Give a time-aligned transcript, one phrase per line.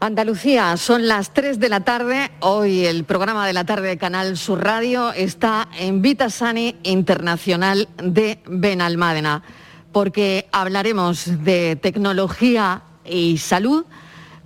[0.00, 2.30] Andalucía, son las 3 de la tarde.
[2.38, 8.38] Hoy el programa de la tarde de Canal Sur Radio está en Vitasani Internacional de
[8.46, 9.42] Benalmádena,
[9.90, 13.86] porque hablaremos de tecnología y salud.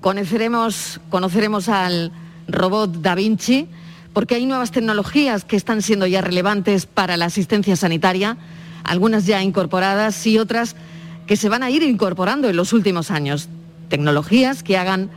[0.01, 2.13] Conoceremos, conoceremos al
[2.49, 3.69] robot Da Vinci,
[4.15, 8.39] porque hay nuevas tecnologías que están siendo ya relevantes para la asistencia sanitaria,
[8.85, 10.77] algunas ya incorporadas y otras
[11.27, 13.51] que se van a ir incorporando en los últimos años.
[13.91, 15.11] Tecnologías que hagan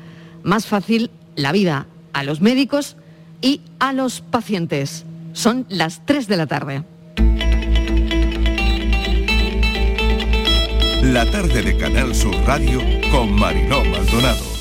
[0.46, 2.96] más fácil la vida a los médicos
[3.42, 5.06] y a los pacientes.
[5.34, 6.84] Son las 3 de la tarde.
[11.02, 12.80] La tarde de Canal Sur Radio
[13.12, 14.56] con Mariló Maldonado.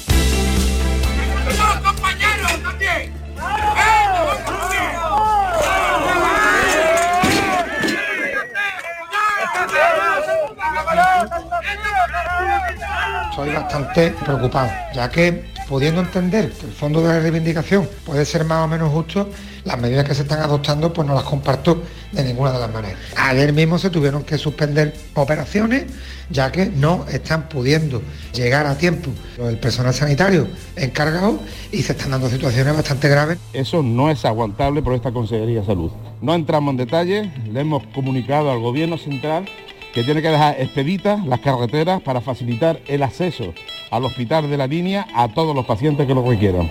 [13.35, 18.45] Soy bastante preocupado, ya que pudiendo entender que el fondo de la reivindicación puede ser
[18.45, 19.29] más o menos justo,
[19.65, 21.83] las medidas que se están adoptando pues no las comparto
[22.13, 22.99] de ninguna de las maneras.
[23.17, 25.87] Ayer mismo se tuvieron que suspender operaciones
[26.31, 31.41] ya que no están pudiendo llegar a tiempo el personal sanitario encargado
[31.73, 33.39] y se están dando situaciones bastante graves.
[33.53, 35.91] Eso no es aguantable por esta Consejería de Salud.
[36.21, 39.47] No entramos en detalle, le hemos comunicado al Gobierno Central
[39.95, 43.55] que tiene que dejar expeditas las carreteras para facilitar el acceso
[43.93, 46.69] al hospital de la línea a todos los pacientes que lo requieran.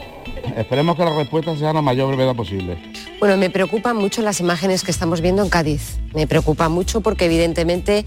[0.57, 2.77] Esperemos que la respuesta sea la mayor brevedad posible.
[3.19, 5.97] Bueno, me preocupan mucho las imágenes que estamos viendo en Cádiz.
[6.13, 8.05] Me preocupa mucho porque evidentemente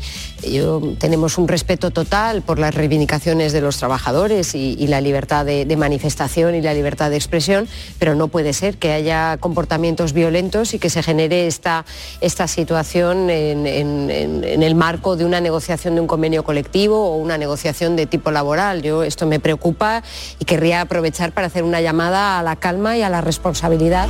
[0.98, 6.54] tenemos un respeto total por las reivindicaciones de los trabajadores y, la libertad de, manifestación
[6.54, 7.66] y la libertad de expresión,
[7.98, 11.84] pero no puede ser que haya comportamientos violentos y que se genere esta,
[12.20, 17.38] esta situación en, en el marco de una negociación de un convenio colectivo o una
[17.38, 18.82] negociación de tipo laboral.
[18.82, 20.02] Yo esto me preocupa
[20.38, 24.08] y querría aprovechar para hacer una llamada a la calma y a la responsabilidad.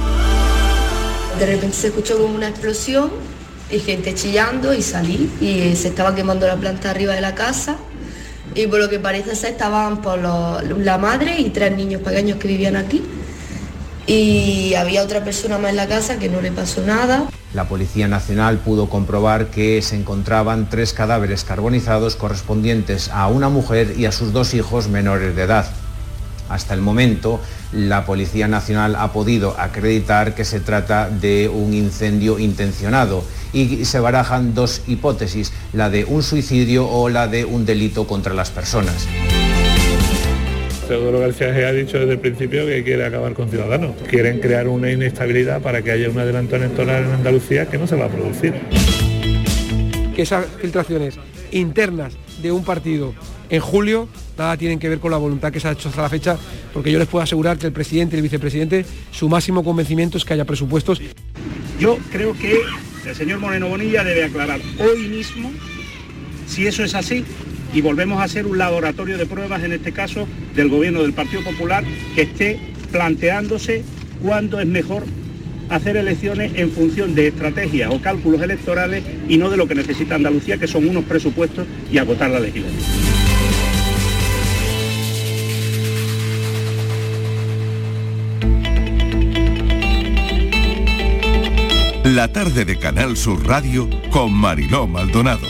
[1.38, 3.10] De repente se escuchó como una explosión
[3.70, 7.76] y gente chillando y salí y se estaba quemando la planta arriba de la casa
[8.54, 12.48] y por lo que parece ser estaban por la madre y tres niños pequeños que
[12.48, 13.02] vivían aquí
[14.06, 17.28] y había otra persona más en la casa que no le pasó nada.
[17.52, 23.94] La Policía Nacional pudo comprobar que se encontraban tres cadáveres carbonizados correspondientes a una mujer
[23.98, 25.66] y a sus dos hijos menores de edad.
[26.48, 27.40] Hasta el momento,
[27.72, 34.00] la Policía Nacional ha podido acreditar que se trata de un incendio intencionado y se
[34.00, 39.06] barajan dos hipótesis, la de un suicidio o la de un delito contra las personas.
[40.86, 43.96] Teodoro García ha dicho desde el principio que quiere acabar con Ciudadanos.
[44.08, 47.96] Quieren crear una inestabilidad para que haya un adelanto electoral en Andalucía que no se
[47.96, 48.54] va a producir.
[50.14, 51.18] Que esas filtraciones
[51.50, 53.14] internas de un partido
[53.50, 56.08] en julio nada tienen que ver con la voluntad que se ha hecho hasta la
[56.08, 56.36] fecha,
[56.72, 60.24] porque yo les puedo asegurar que el presidente y el vicepresidente, su máximo convencimiento es
[60.24, 61.00] que haya presupuestos.
[61.80, 62.60] Yo creo que
[63.06, 65.50] el señor Moreno Bonilla debe aclarar hoy mismo
[66.46, 67.24] si eso es así
[67.72, 71.42] y volvemos a ser un laboratorio de pruebas, en este caso del gobierno del Partido
[71.42, 71.84] Popular,
[72.14, 72.58] que esté
[72.90, 73.84] planteándose
[74.22, 75.04] cuándo es mejor
[75.68, 80.14] hacer elecciones en función de estrategias o cálculos electorales y no de lo que necesita
[80.14, 83.15] Andalucía, que son unos presupuestos y agotar la legislación.
[92.16, 95.46] La tarde de Canal Sur Radio con Mariló Maldonado.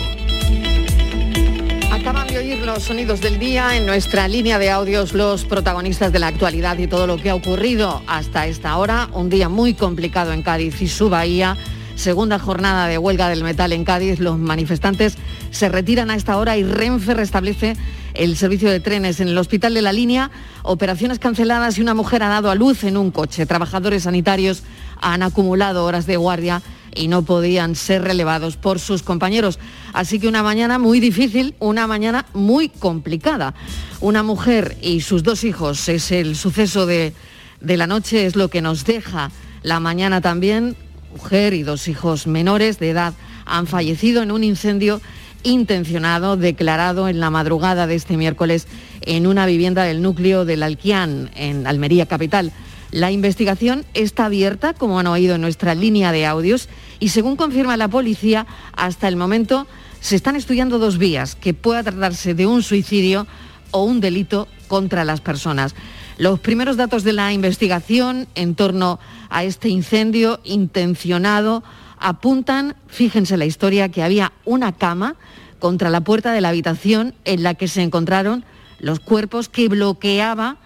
[1.93, 6.19] Acaban de oír los sonidos del día en nuestra línea de audios, los protagonistas de
[6.19, 9.09] la actualidad y todo lo que ha ocurrido hasta esta hora.
[9.13, 11.57] Un día muy complicado en Cádiz y su bahía.
[11.95, 14.19] Segunda jornada de huelga del metal en Cádiz.
[14.19, 15.17] Los manifestantes
[15.53, 17.77] se retiran a esta hora y Renfe restablece
[18.15, 20.33] el servicio de trenes en el hospital de la línea.
[20.65, 23.47] Operaciones canceladas y una mujer ha dado a luz en un coche.
[23.47, 24.65] Trabajadores sanitarios
[25.01, 26.63] han acumulado horas de guardia
[26.97, 29.59] y no podían ser relevados por sus compañeros.
[29.93, 33.55] Así que una mañana muy difícil, una mañana muy complicada.
[34.01, 37.13] Una mujer y sus dos hijos es el suceso de,
[37.61, 39.31] la noche, es lo que nos deja
[39.63, 40.77] la mañana también.
[41.13, 43.15] Mujer y dos hijos menores de edad
[43.45, 45.01] han fallecido en un incendio
[45.43, 48.67] intencionado declarado en la madrugada de este miércoles
[49.03, 52.53] en una vivienda del núcleo del Alquián, en Almería Capital.
[52.91, 56.69] La investigación está abierta, como han oído en nuestra línea de audios,
[56.99, 59.67] y según confirma la policía, hasta el momento
[60.01, 63.27] se están estudiando dos vías, que pueda tratarse de un suicidio
[63.73, 65.75] o un delito contra las personas.
[66.19, 68.99] Los primeros datos de la investigación en torno
[69.29, 71.63] a este incendio intencionado
[71.99, 75.17] apuntan, fíjense la historia, que había una cama
[75.59, 78.45] contra la puerta de la habitación en la que se encontraron
[78.79, 80.59] los cuerpos que bloqueaba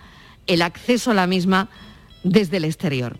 [0.46, 1.68] el acceso a la misma
[2.22, 3.16] desde el exterior.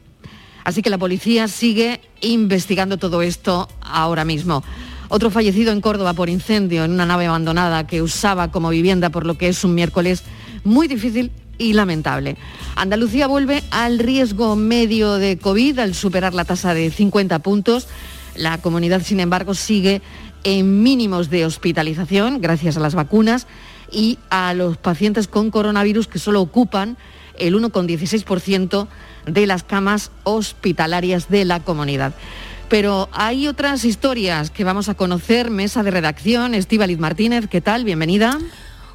[0.64, 4.62] Así que la policía sigue investigando todo esto ahora mismo.
[5.08, 9.26] Otro fallecido en Córdoba por incendio en una nave abandonada que usaba como vivienda por
[9.26, 10.22] lo que es un miércoles
[10.62, 12.36] muy difícil y lamentable.
[12.76, 17.88] Andalucía vuelve al riesgo medio de COVID al superar la tasa de 50 puntos.
[18.36, 20.00] La comunidad, sin embargo, sigue
[20.44, 23.46] en mínimos de hospitalización gracias a las vacunas
[23.92, 26.96] y a los pacientes con coronavirus que solo ocupan
[27.40, 28.86] el 1,16%
[29.26, 32.14] de las camas hospitalarias de la comunidad.
[32.68, 35.50] Pero hay otras historias que vamos a conocer.
[35.50, 37.84] Mesa de redacción, Estíbaliz Martínez, ¿qué tal?
[37.84, 38.38] Bienvenida.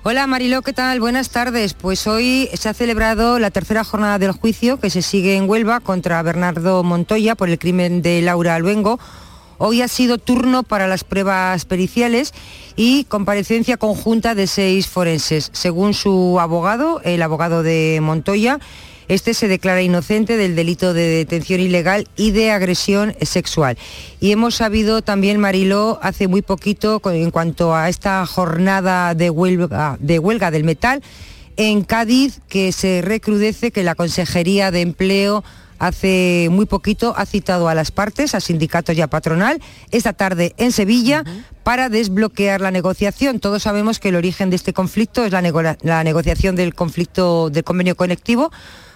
[0.03, 0.99] Hola Mariló, ¿qué tal?
[0.99, 1.73] Buenas tardes.
[1.73, 5.79] Pues hoy se ha celebrado la tercera jornada del juicio que se sigue en Huelva
[5.79, 8.99] contra Bernardo Montoya por el crimen de Laura Luengo.
[9.57, 12.33] Hoy ha sido turno para las pruebas periciales
[12.75, 15.49] y comparecencia conjunta de seis forenses.
[15.53, 18.59] Según su abogado, el abogado de Montoya,
[19.07, 23.77] este se declara inocente del delito de detención ilegal y de agresión sexual.
[24.19, 29.97] Y hemos sabido también, Mariló, hace muy poquito, en cuanto a esta jornada de huelga,
[29.99, 31.03] de huelga del metal,
[31.57, 35.43] en Cádiz, que se recrudece que la Consejería de Empleo
[35.79, 39.61] hace muy poquito ha citado a las partes, a sindicatos y a patronal,
[39.91, 41.23] esta tarde en Sevilla,
[41.63, 43.39] para desbloquear la negociación.
[43.39, 47.63] Todos sabemos que el origen de este conflicto es la, la negociación del conflicto del
[47.63, 48.51] convenio conectivo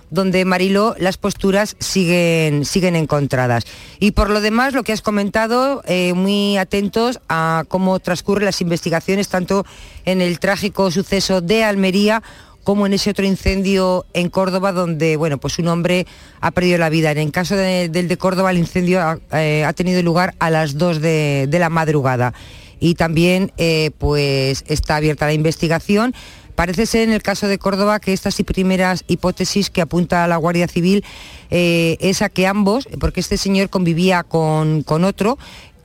[0.10, 3.66] donde Mariló las posturas siguen, siguen encontradas.
[4.00, 8.62] Y por lo demás, lo que has comentado, eh, muy atentos a cómo transcurren las
[8.62, 9.66] investigaciones, tanto
[10.06, 12.24] en el trágico suceso de Almería
[12.69, 16.06] como en ese otro incendio en Córdoba donde bueno, pues un hombre
[16.39, 17.10] ha perdido la vida.
[17.10, 21.01] En el caso del de Córdoba el incendio ha, eh, tenido lugar a las 2
[21.01, 22.36] de, la madrugada
[22.80, 26.13] y también eh, pues está abierta la investigación
[26.60, 30.68] Parece ser en el caso de Córdoba que estas primeras hipótesis que apunta la Guardia
[30.68, 31.06] Civil
[31.51, 35.38] eh, es a que ambos, porque este señor convivía con, otro,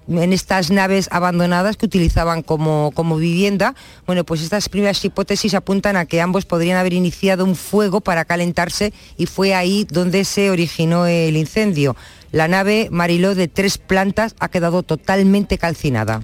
[0.08, 3.74] en estas naves abandonadas que utilizaban como, como, vivienda.
[4.06, 8.24] Bueno, pues estas primeras hipótesis apuntan a que ambos podrían haber iniciado un fuego para
[8.24, 11.96] calentarse y fue ahí donde se originó el incendio.
[12.32, 16.22] La nave Mariló de tres plantas ha quedado totalmente calcinada.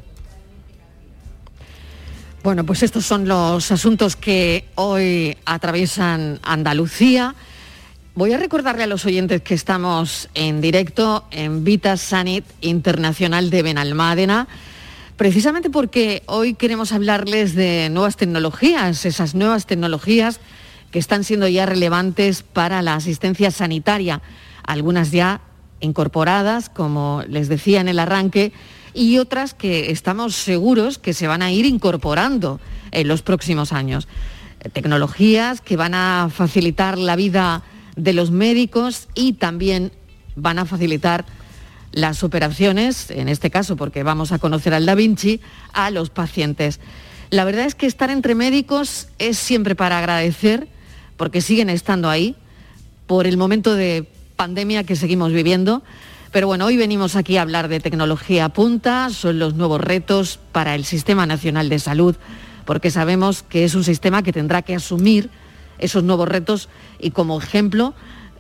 [2.43, 7.35] Bueno, pues estos son los asuntos que hoy atraviesan Andalucía.
[8.21, 13.63] Voy a recordarle a los oyentes que estamos en directo en Vita Sanit Internacional de
[13.63, 14.47] Benalmádena,
[15.17, 20.39] precisamente porque hoy queremos hablarles de nuevas tecnologías, esas nuevas tecnologías
[20.91, 24.21] que están siendo ya relevantes para la asistencia sanitaria,
[24.65, 25.41] algunas ya
[25.81, 28.53] incorporadas, como les decía en el arranque,
[28.93, 34.09] y otras que estamos seguros que se van a ir incorporando en los próximos años.
[34.75, 37.63] Tecnologías que van a facilitar la vida
[37.97, 39.93] de los médicos y también
[40.37, 41.25] van a facilitar
[41.93, 45.41] las operaciones, en este caso porque vamos a conocer al Da Vinci,
[45.73, 46.81] a los pacientes.
[47.31, 50.69] La verdad es que estar entre médicos es siempre para agradecer,
[51.17, 52.37] porque siguen estando ahí,
[53.07, 54.07] por el momento de
[54.37, 55.83] pandemia que seguimos viviendo,
[56.33, 60.77] pero bueno, hoy venimos aquí a hablar de tecnología punta, son los nuevos retos para
[60.77, 62.15] el Sistema Nacional de Salud,
[62.65, 65.29] porque sabemos que es un sistema que tendrá que asumir
[65.81, 66.69] esos nuevos retos
[66.99, 67.95] y como ejemplo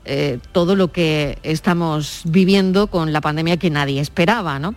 [0.04, 4.59] eh, todo lo que estamos viviendo con la pandemia que nadie esperaba.
[4.59, 4.75] ¿no?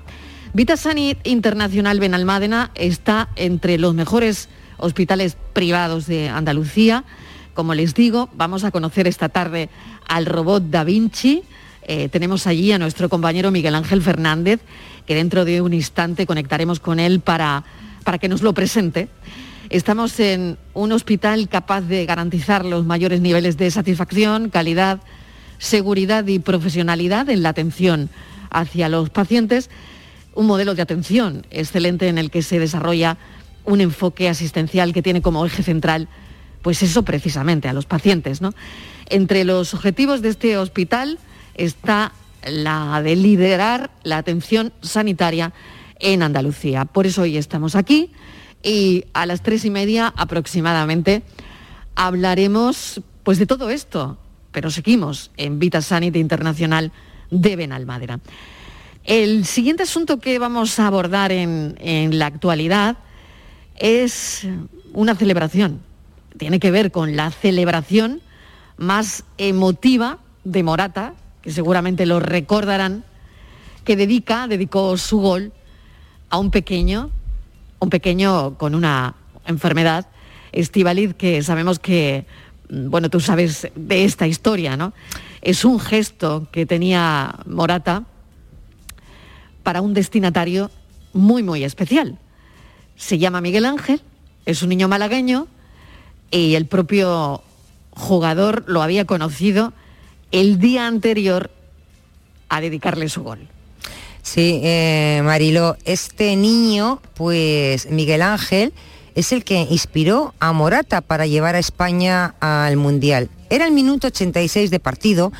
[0.53, 7.05] Vitasanit Internacional Benalmádena está entre los mejores hospitales privados de Andalucía.
[7.53, 9.69] Como les digo, vamos a conocer esta tarde
[10.07, 11.43] al robot Da Vinci
[11.85, 14.61] eh, tenemos allí a nuestro compañero Miguel Ángel Fernández,
[15.05, 17.63] que dentro de un instante conectaremos con él para,
[18.03, 19.09] para que nos lo presente.
[19.73, 24.99] Estamos en un hospital capaz de garantizar los mayores niveles de satisfacción, calidad,
[25.57, 28.11] seguridad y profesionalidad en la atención
[28.51, 29.71] hacia los pacientes,
[30.35, 33.17] un modelo de atención excelente en el que se desarrolla
[33.65, 36.07] un enfoque asistencial que tiene como eje central,
[36.61, 38.41] pues eso precisamente, a los pacientes.
[39.09, 41.17] Entre los objetivos de este hospital,
[41.55, 42.11] está
[42.47, 45.51] la de liderar la atención sanitaria
[45.99, 46.85] en Andalucía.
[46.85, 48.11] Por eso hoy estamos aquí
[48.63, 51.21] y a las tres y media aproximadamente
[51.95, 54.17] hablaremos pues de todo esto,
[54.51, 56.91] pero seguimos en Vita Sanity Internacional
[57.29, 58.19] de Benalmádena.
[59.03, 62.97] El siguiente asunto que vamos a abordar en, en la actualidad
[63.75, 64.47] es
[64.93, 65.81] una celebración.
[66.37, 68.21] Tiene que ver con la celebración
[68.77, 73.03] más emotiva de Morata, que seguramente lo recordarán,
[73.83, 75.51] que dedica, dedicó su gol
[76.29, 77.11] a un pequeño,
[77.83, 80.07] un pequeño con una enfermedad,
[80.51, 82.25] Estivaliz, que sabemos que
[82.69, 84.93] bueno, tú sabes de esta historia, ¿no?
[85.41, 88.03] Es un gesto que tenía Morata
[89.61, 90.71] para un destinatario
[91.13, 92.17] muy, muy especial.
[92.95, 94.01] Se llama Miguel Ángel,
[94.45, 95.47] es un niño malagueño
[96.31, 97.43] y el propio
[97.91, 99.73] jugador lo había conocido
[100.31, 101.51] el día anterior
[102.49, 103.47] a dedicarle su gol.
[104.23, 108.73] Sí, eh, Marilo, este niño, pues Miguel Ángel,
[109.15, 113.29] es el que inspiró a Morata para llevar a España al Mundial.
[113.49, 115.31] Era el minuto 86 de partido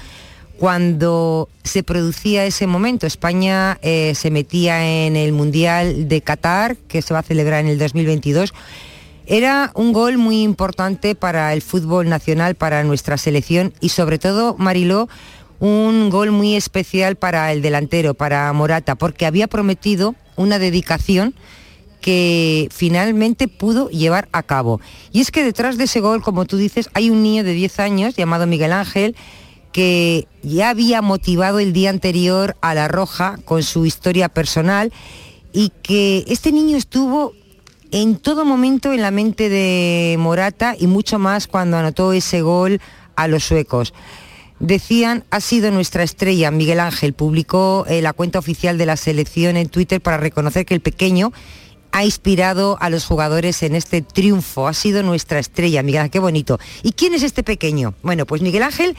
[0.59, 3.07] cuando se producía ese momento.
[3.07, 7.69] España eh, se metía en el Mundial de Qatar, que se va a celebrar en
[7.69, 8.53] el 2022.
[9.25, 14.55] Era un gol muy importante para el fútbol nacional, para nuestra selección y sobre todo,
[14.57, 15.07] Mariló,
[15.63, 21.33] un gol muy especial para el delantero, para Morata, porque había prometido una dedicación
[22.01, 24.81] que finalmente pudo llevar a cabo.
[25.13, 27.79] Y es que detrás de ese gol, como tú dices, hay un niño de 10
[27.79, 29.15] años llamado Miguel Ángel
[29.71, 34.91] que ya había motivado el día anterior a La Roja con su historia personal
[35.53, 37.31] y que este niño estuvo
[37.91, 42.81] en todo momento en la mente de Morata y mucho más cuando anotó ese gol
[43.15, 43.93] a los suecos.
[44.59, 49.57] Decían, ha sido nuestra estrella, Miguel Ángel, publicó eh, la cuenta oficial de la selección
[49.57, 51.33] en Twitter para reconocer que el pequeño
[51.91, 56.19] ha inspirado a los jugadores en este triunfo, ha sido nuestra estrella, Miguel Ángel, qué
[56.19, 56.59] bonito.
[56.81, 57.93] ¿Y quién es este pequeño?
[58.01, 58.97] Bueno, pues Miguel Ángel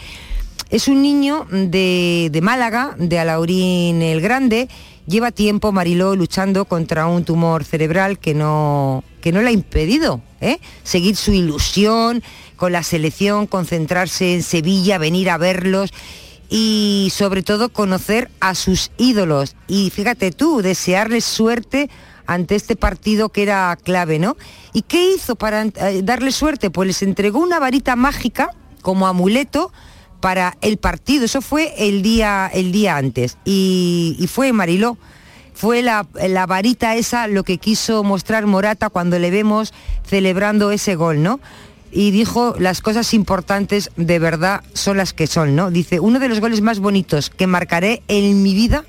[0.70, 4.68] es un niño de, de Málaga, de Alaurín el Grande,
[5.06, 10.20] lleva tiempo Mariló luchando contra un tumor cerebral que no, que no le ha impedido
[10.40, 10.58] ¿eh?
[10.82, 12.22] seguir su ilusión
[12.68, 15.90] la selección, concentrarse en Sevilla, venir a verlos
[16.48, 19.56] y sobre todo conocer a sus ídolos.
[19.66, 21.90] Y fíjate tú, desearles suerte
[22.26, 24.36] ante este partido que era clave, ¿no?
[24.72, 26.70] ¿Y qué hizo para eh, darle suerte?
[26.70, 28.50] Pues les entregó una varita mágica
[28.82, 29.72] como amuleto
[30.20, 31.24] para el partido.
[31.24, 33.36] Eso fue el día, el día antes.
[33.44, 34.96] Y, y fue Mariló.
[35.52, 39.72] Fue la, la, varita esa lo que quiso mostrar Morata cuando le vemos
[40.04, 41.38] celebrando ese gol, ¿no?
[41.96, 45.70] Y dijo las cosas importantes de verdad son las que son, ¿no?
[45.70, 48.84] Dice, uno de los goles más bonitos que marcaré en mi vida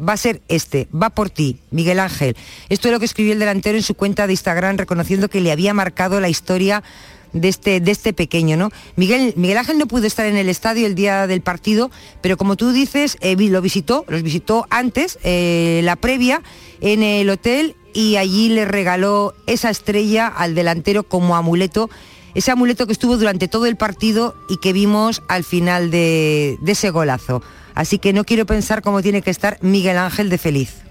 [0.00, 2.36] va a ser este, va por ti, Miguel Ángel.
[2.68, 5.50] Esto es lo que escribió el delantero en su cuenta de Instagram, reconociendo que le
[5.50, 6.84] había marcado la historia
[7.32, 8.70] de este, de este pequeño, ¿no?
[8.94, 12.56] Miguel, Miguel Ángel no pudo estar en el estadio el día del partido, pero como
[12.56, 16.42] tú dices, eh, lo visitó, los visitó antes, eh, la previa,
[16.80, 21.90] en el hotel y allí le regaló esa estrella al delantero como amuleto,
[22.34, 26.72] ese amuleto que estuvo durante todo el partido y que vimos al final de, de
[26.72, 27.42] ese golazo.
[27.74, 30.82] Así que no quiero pensar cómo tiene que estar Miguel Ángel de feliz.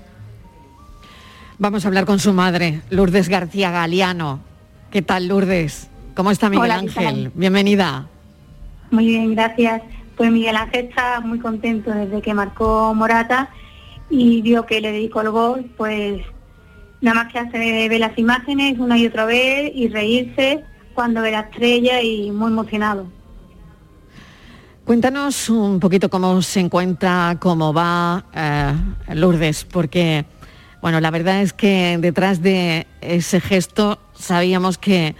[1.60, 4.40] Vamos a hablar con su madre, Lourdes García Galeano.
[4.90, 5.90] ¿Qué tal, Lourdes?
[6.16, 7.32] ¿Cómo está Miguel Hola, Ángel?
[7.36, 8.08] Bienvenida.
[8.90, 9.82] Muy bien, gracias.
[10.18, 13.50] Pues Miguel Ángel está muy contento desde que marcó Morata
[14.10, 16.22] y vio que le dedicó el gol, pues
[17.00, 21.32] nada más que hace ver las imágenes una y otra vez y reírse cuando ve
[21.32, 23.08] la estrella y muy emocionado.
[24.86, 30.26] Cuéntanos un poquito cómo se encuentra, cómo va eh, Lourdes, porque
[30.82, 35.16] bueno, la verdad es que detrás de ese gesto sabíamos que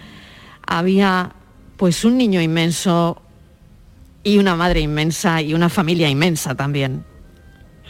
[0.66, 1.34] había
[1.78, 3.22] pues un niño inmenso
[4.24, 7.04] y una madre inmensa y una familia inmensa también.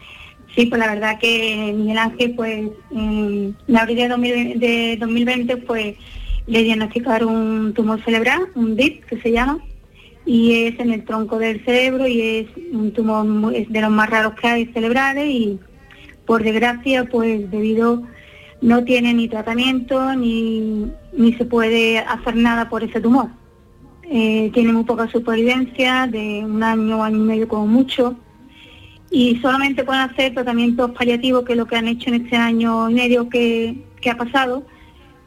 [0.55, 5.95] Sí, pues la verdad que Miguel Ángel, pues en abril de, 2020, de 2020 pues
[6.49, 9.59] le diagnosticaron un tumor cerebral, un DIP que se llama,
[10.25, 14.35] y es en el tronco del cerebro y es un tumor de los más raros
[14.35, 15.59] que hay cerebrales y
[16.27, 18.03] por desgracia pues debido
[18.61, 23.29] no tiene ni tratamiento ni, ni se puede hacer nada por ese tumor.
[24.11, 28.17] Eh, tiene muy poca supervivencia, de un año, año y medio como mucho,
[29.11, 32.89] y solamente pueden hacer tratamientos paliativos, que es lo que han hecho en este año
[32.91, 34.65] y medio que, que ha pasado,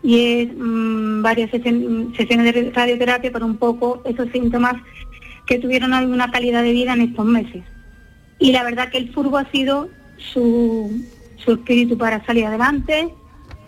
[0.04, 4.76] y es mm, varias sesiones de radioterapia para un poco esos síntomas
[5.46, 7.64] que tuvieron alguna calidad de vida en estos meses.
[8.40, 10.92] Y la verdad que el fútbol ha sido su,
[11.38, 13.14] su espíritu para salir adelante,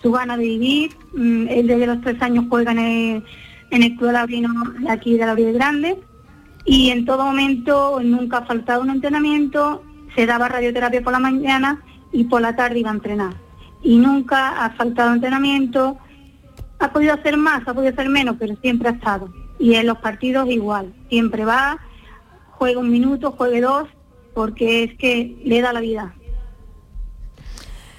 [0.01, 0.91] su gana de vivir.
[1.13, 3.23] Mm, Él desde los tres años juega en el,
[3.71, 4.11] en el Club
[4.89, 5.97] aquí de la Orilla Grande
[6.65, 9.83] y en todo momento nunca ha faltado un entrenamiento,
[10.15, 13.33] se daba radioterapia por la mañana y por la tarde iba a entrenar.
[13.81, 15.97] Y nunca ha faltado entrenamiento,
[16.83, 19.33] ha podido hacer más, ha podido hacer menos, pero siempre ha estado.
[19.57, 21.79] Y en los partidos igual, siempre va,
[22.51, 23.87] juega un minuto, juegue dos,
[24.33, 26.13] porque es que le da la vida.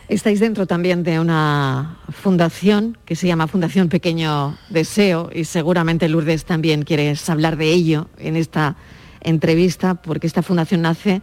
[0.09, 6.45] Estáis dentro también de una fundación que se llama Fundación Pequeño Deseo y seguramente Lourdes
[6.45, 8.77] también quieres hablar de ello en esta
[9.23, 11.23] entrevista porque esta fundación nace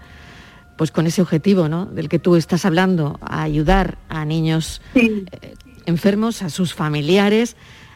[0.79, 1.85] pues con ese objetivo ¿no?
[1.85, 5.25] del que tú estás hablando, a ayudar a niños eh,
[5.85, 7.55] enfermos, a sus familiares,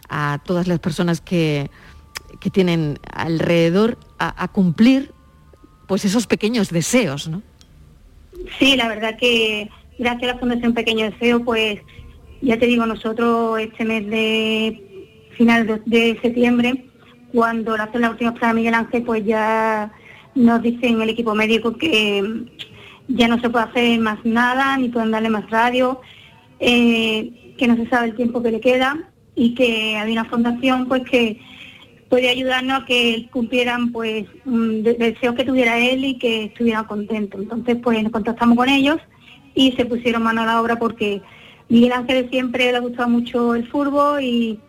[0.09, 1.69] a todas las personas que,
[2.39, 5.11] que tienen alrededor a, a, cumplir
[5.87, 7.41] pues esos pequeños deseos, ¿no?
[8.59, 11.79] Sí, la verdad que gracias a la Fundación Pequeño Deseo, pues
[12.41, 14.85] ya te digo, nosotros este mes de
[15.37, 16.85] final de, septiembre,
[17.33, 19.91] cuando hacen la última prueba Miguel Ángel, pues ya
[20.35, 22.45] nos dicen el equipo médico que
[23.07, 26.01] ya no se puede hacer más nada, ni pueden darle más radio,
[26.59, 30.87] eh, que no se sabe el tiempo que le queda y que había una fundación
[30.87, 31.39] pues que
[32.09, 37.37] podía ayudarnos a que cumplieran pues deseos que tuviera él y que estuviera contento.
[37.37, 38.97] Entonces pues nos contactamos con ellos
[39.53, 41.21] y se pusieron mano a la obra porque
[41.69, 44.59] Miguel Ángel siempre le ha gustado mucho el fútbol y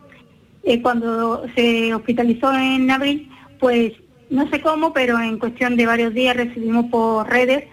[0.64, 3.28] eh, cuando se hospitalizó en abril,
[3.60, 3.92] pues
[4.30, 7.64] no sé cómo, pero en cuestión de varios días recibimos por redes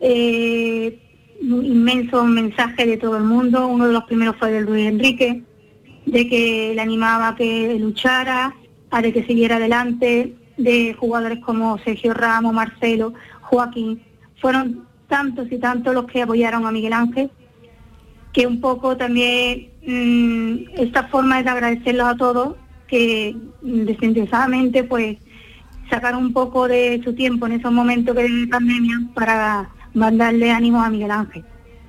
[0.00, 0.98] eh,
[1.42, 3.66] inmenso mensaje de todo el mundo.
[3.66, 5.42] Uno de los primeros fue del Luis Enrique,
[6.06, 8.54] de que le animaba a que luchara,
[8.90, 14.02] a de que siguiera adelante, de jugadores como Sergio Ramos, Marcelo, Joaquín.
[14.40, 17.30] Fueron tantos y tantos los que apoyaron a Miguel Ángel,
[18.32, 22.56] que un poco también mmm, esta forma es de agradecerlos a todos,
[22.86, 25.18] que desinteresadamente pues
[25.90, 30.90] sacaron un poco de su tiempo en esos momentos de pandemia para mandarle ánimo a
[30.90, 31.44] Miguel Ángel.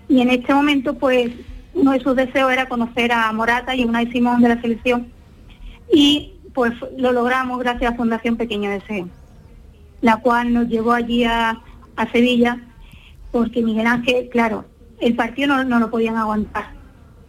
[0.08, 1.32] Y en este momento pues
[1.74, 5.08] uno de sus deseos era conocer a Morata y a Unai Simón de la selección
[5.92, 9.08] y pues lo logramos gracias a Fundación Pequeño Deseo,
[10.02, 11.62] la cual nos llevó allí a,
[11.96, 12.60] a Sevilla
[13.32, 14.66] porque Miguel Ángel, claro,
[15.00, 16.66] el partido no, lo podían aguantar,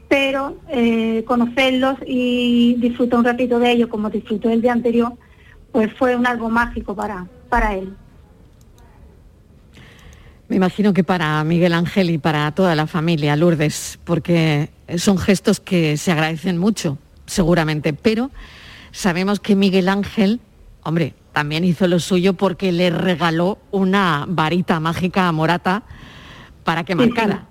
[0.08, 5.14] pero eh, conocerlos y disfrutar un ratito de ellos como disfrutó el día anterior,
[5.72, 7.96] pues fue un algo mágico para, para él.
[10.48, 15.60] Me imagino que para Miguel Ángel y para toda la familia, Lourdes, porque son gestos
[15.60, 18.30] que se agradecen mucho, seguramente, pero
[18.92, 20.40] sabemos que Miguel Ángel,
[20.82, 25.82] hombre, también hizo lo suyo porque le regaló una varita mágica a Morata
[26.62, 27.46] para que marcara.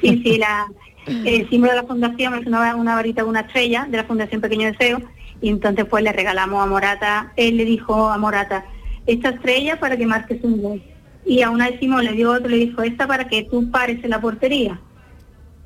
[0.00, 0.66] Sí, sí, la,
[1.06, 4.72] el símbolo de la fundación es una, una varita una estrella de la Fundación Pequeño
[4.72, 5.00] Deseo
[5.40, 8.64] y entonces pues le regalamos a Morata, él le dijo a Morata,
[9.06, 10.82] esta estrella para que marques un gol.
[11.24, 14.02] Y a una vez Simón le dio otro, le dijo, esta para que tú pares
[14.02, 14.80] en la portería.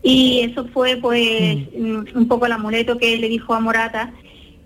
[0.02, 2.16] Y eso fue pues mm.
[2.16, 4.12] un poco el amuleto que le dijo a Morata.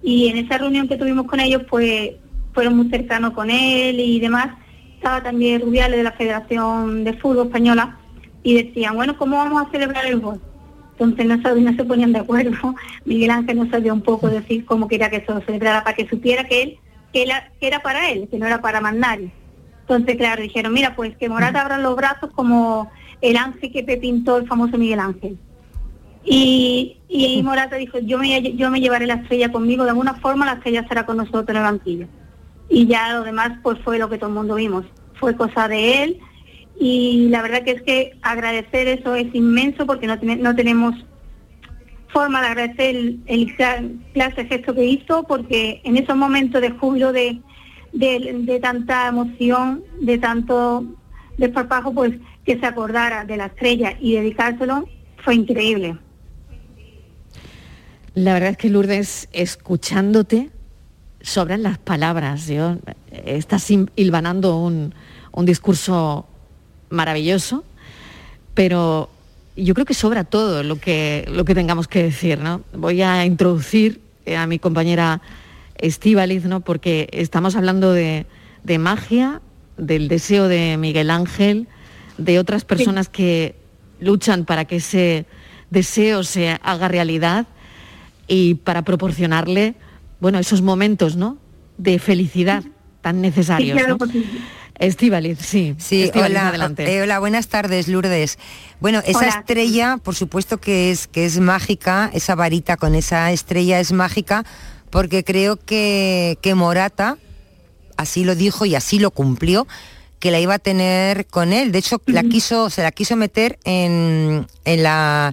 [0.02, 2.12] Y en esa reunión que tuvimos con ellos, pues
[2.52, 4.56] fueron muy cercanos con él y demás.
[4.96, 7.98] Estaba también Rubiales de la Federación de Fútbol Española
[8.42, 10.40] y decían, bueno, ¿cómo vamos a celebrar el gol?
[10.92, 12.74] Entonces no, no se ponían de acuerdo.
[13.04, 16.08] Miguel Ángel no sabía un poco decir cómo quería que se lo celebrara para que
[16.08, 16.78] supiera que él,
[17.12, 17.26] que,
[17.60, 19.18] era para él, que no era para mandar.
[19.90, 23.96] Entonces, claro, dijeron, mira, pues que Morata abra los brazos como el ángel que te
[23.96, 25.36] pintó el famoso Miguel Ángel.
[26.24, 30.46] Y, y Morata dijo, yo me, yo me llevaré la estrella conmigo, de alguna forma
[30.46, 32.06] la estrella estará con nosotros en el banquillo
[32.70, 36.04] y ya lo demás pues fue lo que todo el mundo vimos, fue cosa de
[36.04, 36.20] él.
[36.78, 40.94] Y la verdad que es que agradecer eso es inmenso porque no, no tenemos
[42.08, 43.54] forma de agradecer el, el
[44.14, 47.40] clase gesto que hizo porque en esos momentos de júbilo de,
[47.92, 50.84] de, tanta emoción, de tanto
[51.36, 54.88] desparpajo, pues que se acordara de la estrella y dedicárselo
[55.24, 55.98] fue increíble.
[58.14, 60.50] La verdad es que Lourdes, escuchándote,
[61.20, 62.46] sobran las palabras.
[62.48, 62.76] Yo,
[63.24, 64.94] estás hilvanando un,
[65.44, 66.26] discurso
[66.90, 67.64] maravilloso,
[68.54, 69.08] pero
[69.56, 72.38] yo creo que sobra todo lo que, lo que tengamos que decir.
[72.38, 72.62] ¿no?
[72.72, 75.22] Voy a introducir eh, a mi compañera
[75.80, 76.60] Estíbaliz, ¿no?
[76.60, 78.26] porque estamos hablando de,
[78.78, 79.40] magia,
[79.76, 81.68] del deseo de Miguel Ángel,
[82.18, 83.56] de otras personas que
[83.98, 85.26] luchan para que ese
[85.70, 87.46] deseo se haga realidad
[88.26, 89.74] y para proporcionarle
[90.20, 91.38] bueno, esos momentos, ¿no?
[91.78, 92.62] De felicidad
[93.00, 93.80] tan necesarios.
[94.12, 94.24] Sí,
[94.78, 95.74] Estivaliz, sí.
[95.78, 96.90] Sí, hola, adelante.
[96.90, 98.38] Eh, hola, buenas tardes, Lourdes.
[98.80, 103.78] Bueno, esa estrella, por supuesto que es, que es mágica, esa varita con esa estrella
[103.78, 104.46] es mágica,
[104.90, 107.18] porque creo que, que Morata,
[107.96, 109.66] así lo dijo y así lo cumplió,
[110.18, 111.72] que la iba a tener con él.
[111.72, 115.32] De hecho, la quiso, se la quiso meter en, en la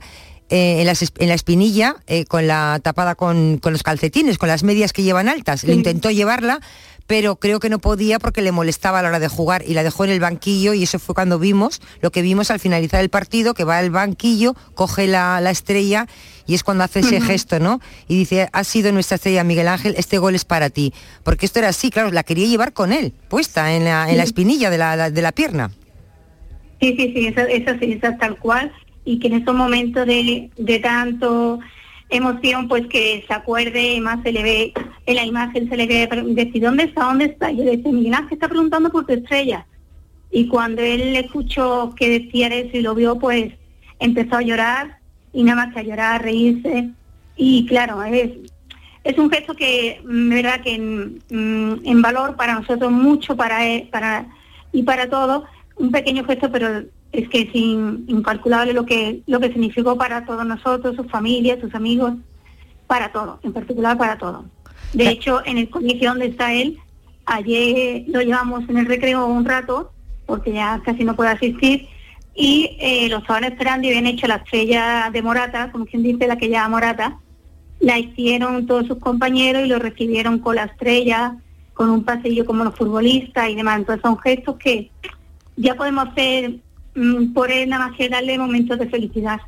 [0.50, 5.04] eh, en, la espinilla, eh, con la tapada con, los calcetines, con las medias que
[5.04, 5.66] llevan altas.
[5.66, 6.62] Le intentó llevarla,
[7.08, 9.84] pero creo que no podía porque le molestaba a la hora de jugar y la
[9.84, 13.10] dejó en el banquillo y eso fue cuando vimos, lo que vimos al finalizar el
[13.10, 16.08] partido, que va al banquillo, coge la, estrella
[16.46, 17.80] y es cuando hace ese gesto, ¿no?
[18.08, 20.94] Y dice, ha sido nuestra estrella Miguel Ángel, este gol es para ti.
[21.24, 24.78] Porque esto era así, claro, la quería llevar con él, puesta en la, espinilla de
[24.78, 25.72] la, de la pierna.
[26.80, 28.72] Sí, sí, sí, eso, eso sí, eso es tal cual.
[29.04, 31.60] Y que en estos momentos de, de tanto
[32.10, 34.74] emoción, pues que se acuerde más se le ve
[35.06, 37.06] en la imagen, se le ve decir, ¿dónde está?
[37.06, 37.52] ¿Dónde está?
[37.52, 39.66] Yo le decía, Miguel Ángel está preguntando por tu estrella.
[40.32, 43.54] Y cuando él escuchó que decía eso y lo vio, pues
[44.00, 45.00] empezó a llorar
[45.34, 46.90] y nada más que a llorar, a reírse.
[47.36, 48.32] Y claro, es,
[49.04, 53.60] es un gesto que, mm, verdad, que en, en valor para nosotros mucho para,
[53.92, 54.28] para
[54.72, 55.44] y para todos,
[55.78, 60.46] un pequeño gesto, pero es que es incalculable lo que, lo que significó para todos
[60.46, 62.14] nosotros, sus familias, sus amigos,
[62.86, 64.46] para todo, en particular para todo.
[64.94, 66.78] De hecho, en el colegio donde está él,
[67.26, 69.92] ayer lo llevamos en el recreo un rato,
[70.26, 71.88] porque ya casi no puede asistir,
[72.34, 76.28] y eh, lo estaban esperando y habían hecho la estrella de Morata, como quien dice,
[76.28, 77.20] la que llama Morata,
[77.80, 81.36] la hicieron todos sus compañeros y lo recibieron con la estrella,
[81.74, 83.80] con un pasillo como los futbolistas y demás.
[83.80, 84.92] Entonces son gestos que
[85.56, 86.58] ya podemos hacer
[87.34, 89.40] por él nada más que darle momentos de felicidad.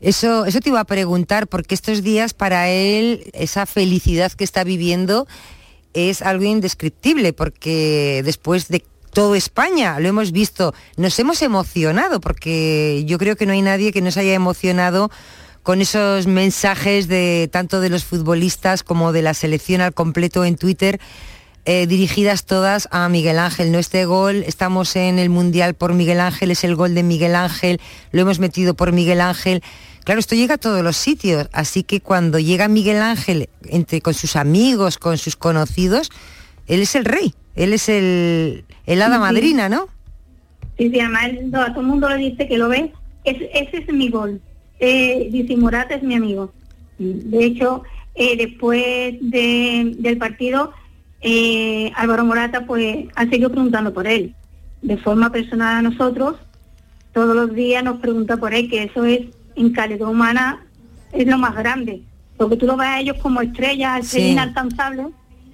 [0.00, 4.64] Eso, eso te iba a preguntar, porque estos días para él, esa felicidad que está
[4.64, 5.26] viviendo
[5.94, 13.04] es algo indescriptible, porque después de todo España, lo hemos visto, nos hemos emocionado, porque
[13.06, 15.10] yo creo que no hay nadie que nos haya emocionado
[15.62, 20.56] con esos mensajes de tanto de los futbolistas como de la selección al completo en
[20.56, 21.00] Twitter
[21.64, 23.72] eh, dirigidas todas a Miguel Ángel.
[23.72, 27.34] No este gol, estamos en el Mundial por Miguel Ángel, es el gol de Miguel
[27.34, 27.80] Ángel,
[28.12, 29.62] lo hemos metido por Miguel Ángel.
[30.04, 34.12] Claro, esto llega a todos los sitios, así que cuando llega Miguel Ángel entre, con
[34.12, 36.10] sus amigos, con sus conocidos,
[36.66, 39.88] él es el rey, él es el, el hada madrina, ¿no?
[40.76, 42.92] Sí, sí, además a todo el mundo le dice que lo ve,
[43.24, 44.40] ese es mi gol.
[44.80, 46.52] Eh, dice Morata es mi amigo.
[46.98, 50.72] De hecho, eh, después del partido
[51.26, 54.34] eh, Álvaro Morata pues ha seguido preguntando por él.
[54.82, 56.36] De forma personal a nosotros,
[57.14, 59.22] todos los días nos pregunta por él, que eso es
[59.56, 60.66] en calidad humana
[61.12, 62.02] es lo más grande.
[62.36, 65.06] Porque tú lo ves a ellos como estrellas, ser inalcanzables,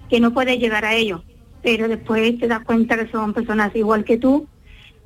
[0.08, 1.20] que no puedes llegar a ellos.
[1.62, 4.48] Pero después te das cuenta que son personas igual que tú,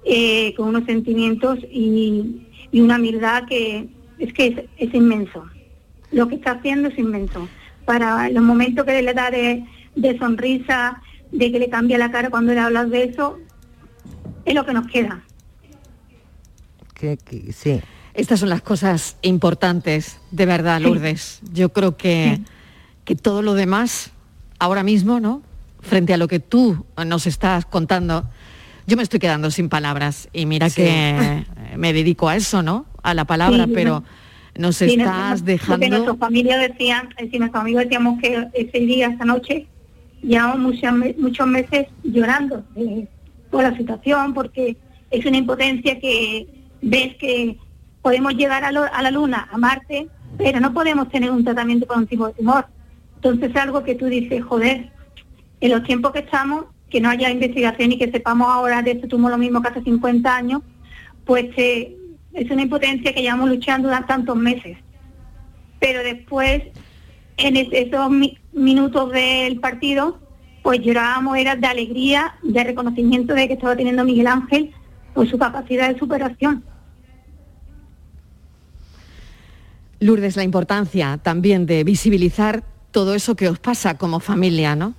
[0.02, 2.40] eh, con unos sentimientos y,
[2.72, 5.44] una humildad que es que es, inmenso.
[6.10, 7.48] Lo que está haciendo es inmenso.
[7.84, 9.62] Para los momentos que le da de,
[9.94, 13.38] de sonrisa, de que le cambia la cara cuando le hablas de eso,
[14.44, 15.22] es lo que nos queda.
[16.94, 17.18] Que,
[17.52, 17.80] sí.
[18.14, 21.40] Estas son las cosas importantes, de verdad, Lourdes.
[21.52, 22.40] Yo creo que,
[23.04, 24.12] que todo lo demás,
[24.58, 25.42] ahora mismo, ¿no?
[25.80, 28.24] Frente a lo que tú nos estás contando,
[28.86, 30.28] yo me estoy quedando sin palabras.
[30.32, 31.44] Y mira que
[31.76, 32.86] me dedico a eso, ¿no?
[33.02, 34.04] A la palabra, pero
[34.56, 35.80] nos estás dejando...
[35.80, 39.66] Porque nuestra familia decían, si nuestros amigos decíamos que ese día, esta noche,
[40.26, 40.74] llevamos
[41.18, 43.06] muchos, meses llorando eh,
[43.50, 44.76] por la situación, porque
[45.10, 46.46] es una impotencia que
[46.82, 47.58] ves que
[48.02, 52.06] podemos llegar a, la Luna, a Marte, pero no podemos tener un tratamiento para un
[52.06, 52.66] tipo de tumor.
[53.16, 54.90] Entonces es algo que tú dices, joder,
[55.60, 59.08] en los tiempos que estamos, que no haya investigación y que sepamos ahora de este
[59.08, 60.62] tumor lo mismo que hace 50 años,
[61.24, 61.96] pues eh,
[62.32, 64.76] es una impotencia que llevamos luchando durante tantos meses.
[65.80, 66.62] Pero después,
[67.36, 68.10] en esos
[68.54, 70.18] minutos del partido,
[70.62, 74.72] pues llorábamos, era de alegría, de reconocimiento de que estaba teniendo Miguel Ángel
[75.12, 76.64] por su capacidad de superación.
[80.00, 84.94] Lourdes, la importancia también de visibilizar todo eso que os pasa como familia, ¿no?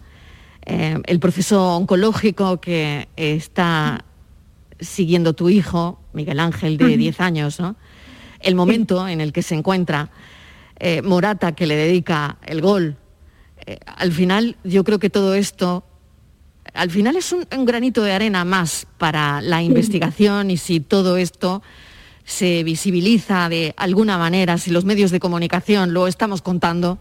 [0.65, 4.04] Eh, el proceso oncológico que está
[4.80, 7.76] siguiendo tu hijo, Miguel Ángel, de 10 años, ¿no?
[8.39, 10.10] El momento en el que se encuentra
[10.80, 12.98] eh, Morata, que le dedica el gol
[13.65, 15.84] eh, al final yo creo que todo esto,
[16.73, 21.63] al final es un, granito de arena más para la investigación y si todo esto
[22.25, 26.99] se visibiliza de alguna manera, si los medios de comunicación lo estamos contando,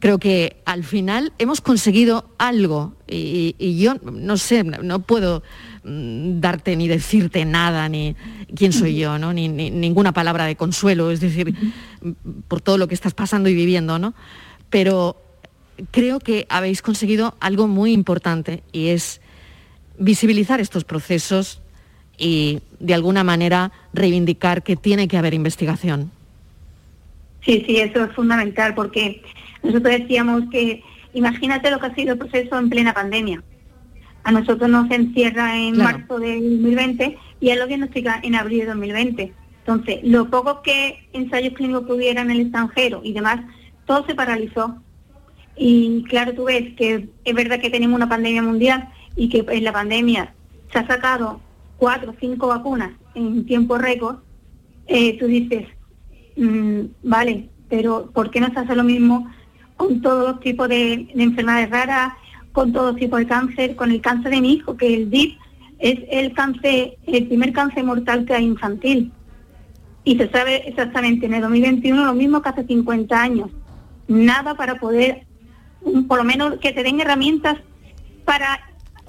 [0.00, 5.42] creo que al final hemos conseguido algo y, yo no sé, no puedo
[5.84, 8.16] mm, darte ni decirte nada, ni
[8.54, 9.32] quién soy yo, ¿no?
[9.32, 11.54] ni, ninguna palabra de consuelo, es decir,
[12.48, 14.14] por todo lo que estás pasando y viviendo, ¿no?
[14.68, 15.23] Pero
[15.90, 19.20] creo que habéis conseguido algo muy importante y es
[19.98, 21.62] visibilizar estos procesos
[22.18, 26.10] y de alguna manera reivindicar que tiene que haber investigación.
[27.44, 29.22] Sí, sí, eso es fundamental porque
[29.62, 30.82] nosotros decíamos que
[31.12, 33.42] imagínate lo que ha sido el proceso en plena pandemia.
[34.22, 38.66] A nosotros nos encierra en marzo del 2020 y él lo diagnostica en abril de
[38.66, 39.32] 2020.
[39.66, 43.40] Entonces, lo poco que ensayos clínicos que hubiera en el extranjero y demás,
[43.86, 44.82] todo se paralizó.
[45.56, 49.64] Y claro, tú ves que es verdad que tenemos una pandemia mundial y que en
[49.64, 50.34] la pandemia
[50.72, 51.40] se ha sacado
[51.76, 54.16] cuatro o cinco vacunas en tiempo récord,
[54.86, 55.66] eh, tú dices,
[56.36, 59.30] mm, vale, pero ¿por qué no se hace lo mismo
[59.76, 62.12] con todos los tipos de, enfermedades raras,
[62.52, 65.38] con todo tipo de cáncer, con el cáncer de mi hijo, que el DIP
[65.78, 69.12] es el cáncer, el primer cáncer mortal que hay infantil.
[70.04, 73.50] Y se sabe exactamente en el 2021 lo mismo que hace 50 años.
[74.06, 75.26] Nada para poder,
[76.08, 77.58] por lo menos que te den herramientas
[78.24, 78.60] para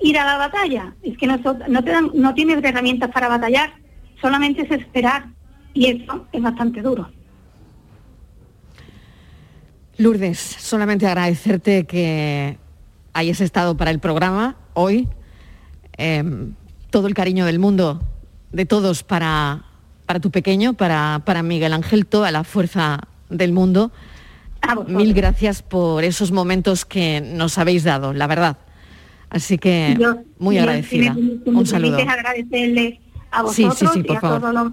[0.01, 0.93] ir a la batalla.
[1.03, 3.73] Es que no, no, te dan, no tienes herramientas para batallar,
[4.21, 5.27] solamente es esperar.
[5.73, 7.09] Y eso es bastante duro.
[9.97, 12.57] Lourdes, solamente agradecerte que
[13.13, 15.07] hayas estado para el programa hoy.
[15.97, 16.53] Em,
[16.89, 18.01] todo el cariño del mundo,
[18.51, 19.65] de todos para,
[20.05, 23.91] para tu pequeño, para, para Miguel Ángel, toda la fuerza del mundo.
[24.88, 28.58] Mil gracias por esos momentos que nos habéis dado, la verdad.
[29.30, 29.97] Así que
[30.39, 31.15] muy agradecida.
[31.45, 31.97] Un saludo.
[31.97, 33.01] agradecerle
[33.32, 34.71] a vosotros y a todos los,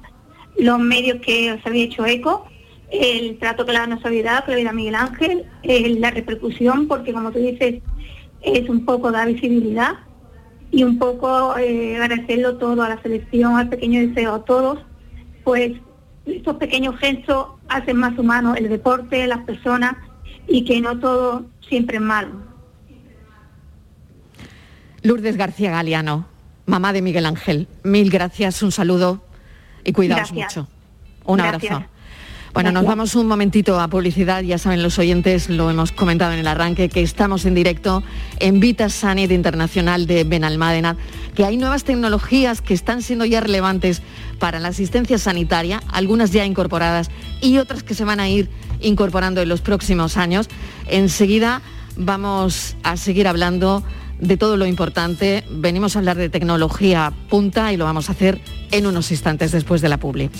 [0.59, 2.46] los medios que os habéis hecho eco
[2.92, 7.12] el trato que le nos había dado, que le da Miguel Ángel, la repercusión, porque
[7.12, 7.83] como tú dices,
[8.42, 9.94] es un poco dar visibilidad
[10.70, 14.78] y un poco eh, agradecerlo todo a la selección, al pequeño deseo, a todos,
[15.42, 15.72] pues
[16.26, 19.96] estos pequeños gestos hacen más humano el deporte, las personas
[20.46, 22.30] y que no todo siempre es malo.
[25.02, 26.26] Lourdes García Galeano,
[26.66, 29.20] mamá de Miguel Ángel, mil gracias, un saludo
[29.85, 30.68] y cuidaos mucho.
[31.24, 31.85] Un abrazo.
[32.52, 34.42] Bueno, nos vamos un momentito a publicidad.
[34.42, 38.02] Ya saben los oyentes, lo hemos comentado en el arranque, que estamos en directo
[38.40, 40.98] en Vita Sanit Internacional de Benalmádena,
[41.34, 44.02] que hay nuevas tecnologías que están siendo ya relevantes
[44.38, 47.10] para la asistencia sanitaria, algunas ya incorporadas
[47.40, 48.50] y otras que se van a ir
[48.82, 50.48] incorporando en los próximos años.
[50.88, 51.62] Enseguida
[51.96, 53.82] vamos a seguir hablando
[54.20, 55.42] de todo lo importante.
[55.50, 59.80] Venimos a hablar de tecnología punta y lo vamos a hacer en unos instantes después
[59.80, 60.30] de la publi.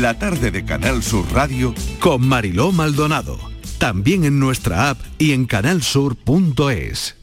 [0.00, 3.38] La tarde de Canal Sur Radio con Mariló Maldonado.
[3.78, 7.16] También en nuestra app y en canalsur.es.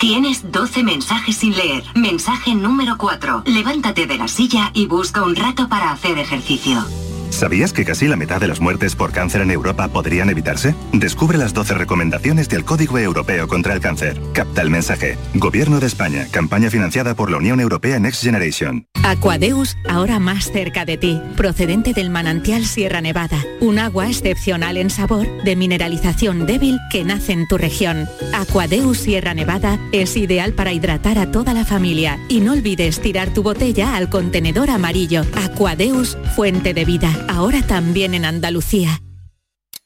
[0.00, 1.84] Tienes 12 mensajes sin leer.
[1.94, 3.44] Mensaje número 4.
[3.46, 6.84] Levántate de la silla y busca un rato para hacer ejercicio.
[7.32, 10.74] ¿Sabías que casi la mitad de las muertes por cáncer en Europa podrían evitarse?
[10.92, 14.20] Descubre las 12 recomendaciones del Código Europeo contra el Cáncer.
[14.34, 15.16] Capta el mensaje.
[15.34, 16.28] Gobierno de España.
[16.30, 18.86] Campaña financiada por la Unión Europea Next Generation.
[19.02, 21.20] Aquadeus, ahora más cerca de ti.
[21.36, 23.42] Procedente del manantial Sierra Nevada.
[23.60, 28.08] Un agua excepcional en sabor, de mineralización débil que nace en tu región.
[28.34, 32.18] Aquadeus Sierra Nevada es ideal para hidratar a toda la familia.
[32.28, 35.24] Y no olvides tirar tu botella al contenedor amarillo.
[35.34, 39.02] Aquadeus, fuente de vida ahora también en Andalucía.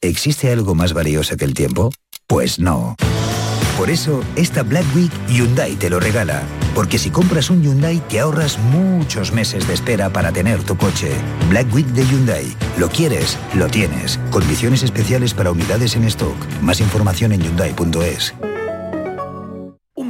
[0.01, 1.91] ¿Existe algo más valioso que el tiempo?
[2.27, 2.95] Pues no.
[3.77, 6.41] Por eso, esta Black Week Hyundai te lo regala.
[6.73, 11.11] Porque si compras un Hyundai te ahorras muchos meses de espera para tener tu coche.
[11.49, 12.45] Black Week de Hyundai.
[12.77, 14.19] Lo quieres, lo tienes.
[14.31, 16.37] Condiciones especiales para unidades en stock.
[16.61, 18.33] Más información en hyundai.es.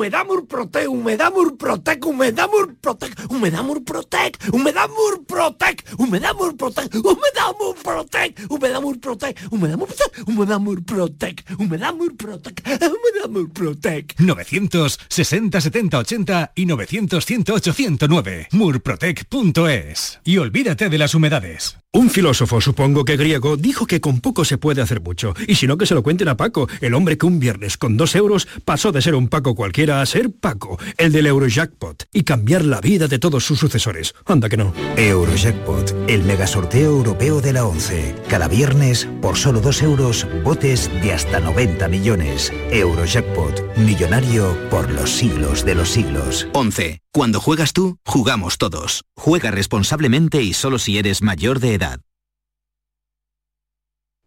[0.07, 8.79] Humedad Murprotec, Humedad Murprotec, Humedad Murprotec, Humedad Murprotec, Humedad Murprotec, Humedad Murprotec, Humedad Murprotec, Humedad
[8.79, 14.15] Murprotec, Humedad Murprotec, Humedad Murprotec, Humedad Murprotec, Humedad Murprotec.
[14.17, 18.47] 960 70 80 y 900 108 109.
[18.51, 20.19] Murprotec.es.
[20.23, 21.77] Y olvídate de las humedades.
[21.97, 25.33] Un filósofo, supongo que griego, dijo que con poco se puede hacer mucho.
[25.47, 27.97] Y si no, que se lo cuenten a Paco, el hombre que un viernes con
[27.97, 32.21] dos euros pasó de ser un Paco cualquiera a ser Paco, el del Eurojackpot, y
[32.21, 34.13] cambiar la vida de todos sus sucesores.
[34.27, 34.75] Anda que no.
[34.95, 38.13] Eurojackpot, el megasorteo europeo de la 11.
[38.29, 42.53] Cada viernes, por solo dos euros, botes de hasta 90 millones.
[42.69, 46.47] Eurojackpot, millonario por los siglos de los siglos.
[46.53, 46.99] 11.
[47.11, 49.03] Cuando juegas tú, jugamos todos.
[49.15, 51.86] Juega responsablemente y solo si eres mayor de edad.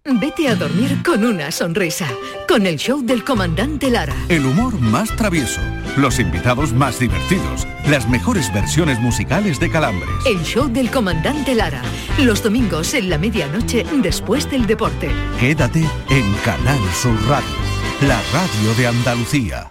[0.04, 2.06] Vete a dormir con una sonrisa,
[2.48, 4.14] con el show del comandante Lara.
[4.30, 5.60] El humor más travieso,
[5.98, 10.08] los invitados más divertidos, las mejores versiones musicales de Calambres.
[10.24, 11.82] El show del comandante Lara,
[12.18, 15.10] los domingos en la medianoche después del deporte.
[15.38, 17.56] Quédate en Canal Sur Radio,
[18.00, 19.70] la radio de Andalucía.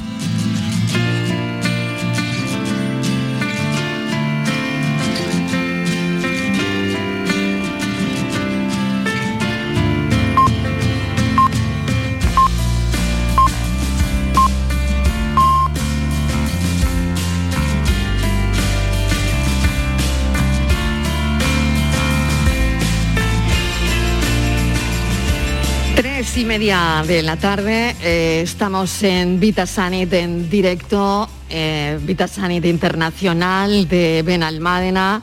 [26.41, 34.23] Y media de la tarde, eh, estamos en Vitasanit en directo, eh, Vitasanit Internacional de
[34.25, 35.21] Benalmádena.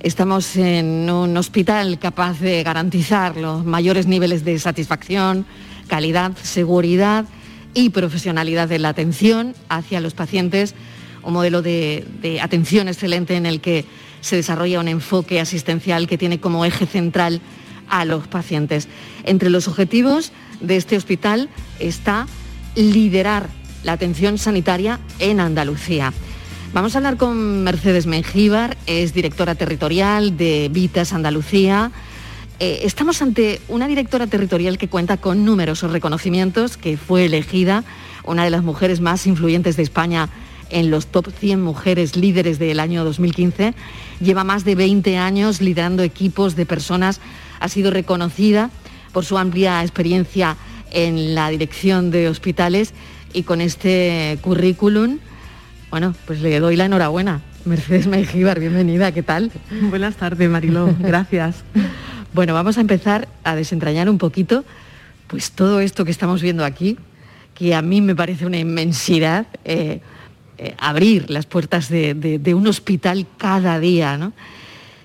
[0.00, 5.46] Estamos en un hospital capaz de garantizar los mayores niveles de satisfacción,
[5.88, 7.24] calidad, seguridad
[7.72, 10.74] y profesionalidad de la atención hacia los pacientes,
[11.22, 13.86] un modelo de, de atención excelente en el que
[14.20, 17.40] se desarrolla un enfoque asistencial que tiene como eje central
[17.88, 18.88] a los pacientes.
[19.24, 22.26] Entre los objetivos de este hospital está
[22.74, 23.48] liderar
[23.82, 26.12] la atención sanitaria en Andalucía.
[26.72, 31.90] Vamos a hablar con Mercedes Mengíbar, es directora territorial de Vitas Andalucía.
[32.60, 37.82] Eh, estamos ante una directora territorial que cuenta con numerosos reconocimientos, que fue elegida
[38.24, 40.28] una de las mujeres más influyentes de España
[40.68, 43.74] en los top 100 mujeres líderes del año 2015.
[44.20, 47.20] Lleva más de 20 años liderando equipos de personas
[47.60, 48.70] ha sido reconocida
[49.12, 50.56] por su amplia experiencia
[50.90, 52.94] en la dirección de hospitales
[53.32, 55.18] y con este currículum,
[55.90, 57.42] bueno, pues le doy la enhorabuena.
[57.64, 59.52] Mercedes Mengíbar, bienvenida, ¿qué tal?
[59.90, 61.62] Buenas tardes, Mariló, gracias.
[62.32, 64.64] bueno, vamos a empezar a desentrañar un poquito
[65.26, 66.96] pues todo esto que estamos viendo aquí,
[67.54, 70.00] que a mí me parece una inmensidad, eh,
[70.58, 74.32] eh, abrir las puertas de, de un hospital cada día, ¿no?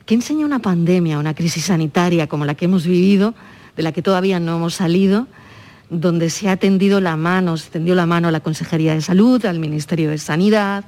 [0.06, 3.36] ¿Qué enseña una pandemia, una crisis sanitaria como la que hemos vivido,
[3.76, 5.28] de la que todavía no hemos salido,
[5.90, 9.46] donde se ha tendido la mano, se tendió la mano a la Consejería de Salud,
[9.46, 10.84] al Ministerio de Sanidad?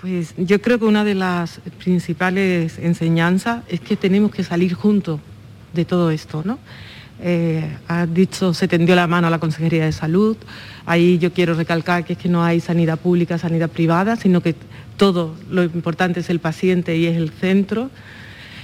[0.00, 5.20] Pues yo creo que una de las principales enseñanzas es que tenemos que salir juntos
[5.74, 6.58] de todo esto, ¿no?
[7.22, 7.76] Eh,
[8.08, 10.38] dicho, se tendió la mano a la Consejería de Salud.
[10.86, 14.54] Ahí yo quiero recalcar que es que no hay sanidad pública, sanidad privada, sino que
[14.96, 17.90] todo lo importante es el paciente y es el centro.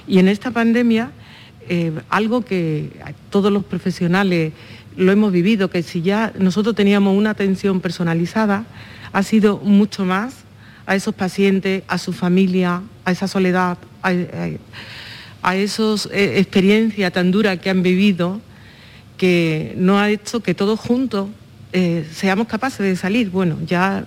[0.08, 1.10] Y en esta pandemia,
[1.68, 2.90] eh, algo que
[3.30, 4.52] todos los profesionales
[4.96, 8.64] lo hemos vivido, que si ya nosotros teníamos una atención personalizada,
[9.12, 10.44] ha sido mucho más
[10.86, 14.12] a esos pacientes, a su familia, a esa soledad, a,
[15.42, 18.40] a, esas eh, experiencias tan duras que han vivido,
[19.16, 21.28] que no ha hecho que todos juntos
[21.72, 23.30] eh, seamos capaces de salir.
[23.30, 24.06] Bueno, ya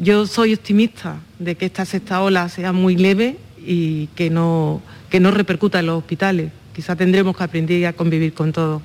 [0.00, 5.20] yo soy optimista de que esta sexta ola sea muy leve y que no, que
[5.20, 6.52] no repercuta en los hospitales.
[6.74, 8.82] Quizá tendremos que aprender a convivir con todo.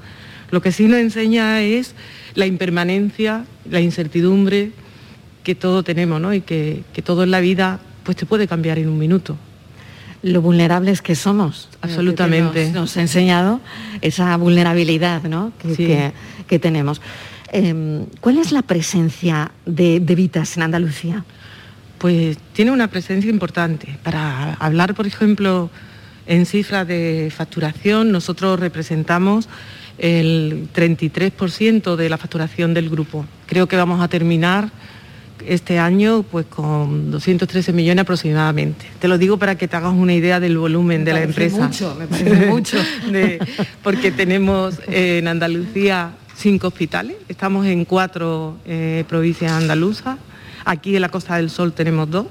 [0.51, 1.95] Lo que sí nos enseña es
[2.35, 4.71] la impermanencia, la incertidumbre
[5.43, 6.33] que todo tenemos, ¿no?
[6.33, 9.37] Y que, todo en la vida pues te puede cambiar en un minuto.
[10.21, 11.69] Lo vulnerables que somos.
[11.81, 12.71] Absolutamente.
[12.71, 13.61] Nos, ha enseñado
[14.01, 15.51] esa vulnerabilidad ¿no?
[15.59, 16.11] que,
[16.47, 17.01] que, tenemos.
[17.51, 21.23] Em, ¿Cuál es la presencia de, de Vitas en Andalucía?
[21.99, 23.97] Pues tiene una presencia importante.
[24.03, 25.69] Para hablar, por ejemplo,
[26.27, 29.47] en cifras de facturación, nosotros representamos
[29.97, 33.25] el 33% de la facturación del grupo.
[33.45, 34.69] Creo que vamos a terminar
[35.45, 38.85] este año pues con 213 millones aproximadamente.
[38.99, 41.67] Te lo digo para que te hagas una idea del volumen de la empresa.
[41.67, 42.77] Mucho, me parece mucho.
[43.83, 50.17] porque tenemos en Andalucía cinco hospitales, estamos en cuatro eh, provincias andaluzas
[50.65, 52.25] Aquí en la Costa del Sol tenemos dos,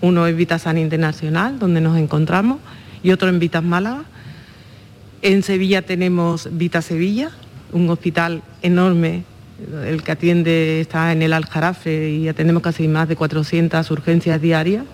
[0.00, 2.58] uno es Vitasan Internacional, donde nos encontramos,
[3.04, 4.04] y otro en Vitas Málaga.
[5.22, 7.30] En Sevilla tenemos Vita Sevilla,
[7.70, 9.22] un hospital enorme,
[9.86, 14.84] el que atiende está en el Aljarafe y atendemos casi más de 400 urgencias diarias.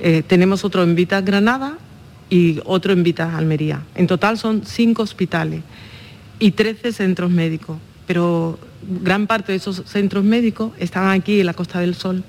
[0.00, 1.78] Eh, tenemos otro en Vitas Granada
[2.30, 3.82] y otro en Vitas Almería.
[3.94, 5.62] En total son cinco hospitales
[6.38, 8.58] y 13 centros médicos, pero
[9.02, 12.22] gran parte de esos centros médicos están aquí en la Costa del Sol.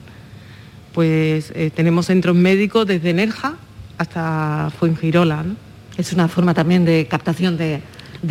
[0.93, 3.57] Pues eh, tenemos centros médicos desde Nerja
[3.97, 5.43] hasta Fuengirola.
[5.43, 5.55] ¿no?
[5.97, 7.81] Es una forma también de captación de,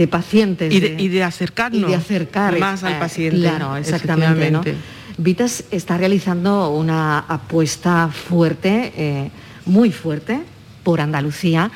[0.08, 0.72] pacientes.
[0.72, 3.40] Y de, acercarnos de acercar, más al paciente.
[3.40, 4.74] Claro, exactamente.
[5.16, 9.30] Vitas está realizando una apuesta fuerte, eh,
[9.66, 10.40] muy fuerte,
[10.82, 11.70] por Andalucía.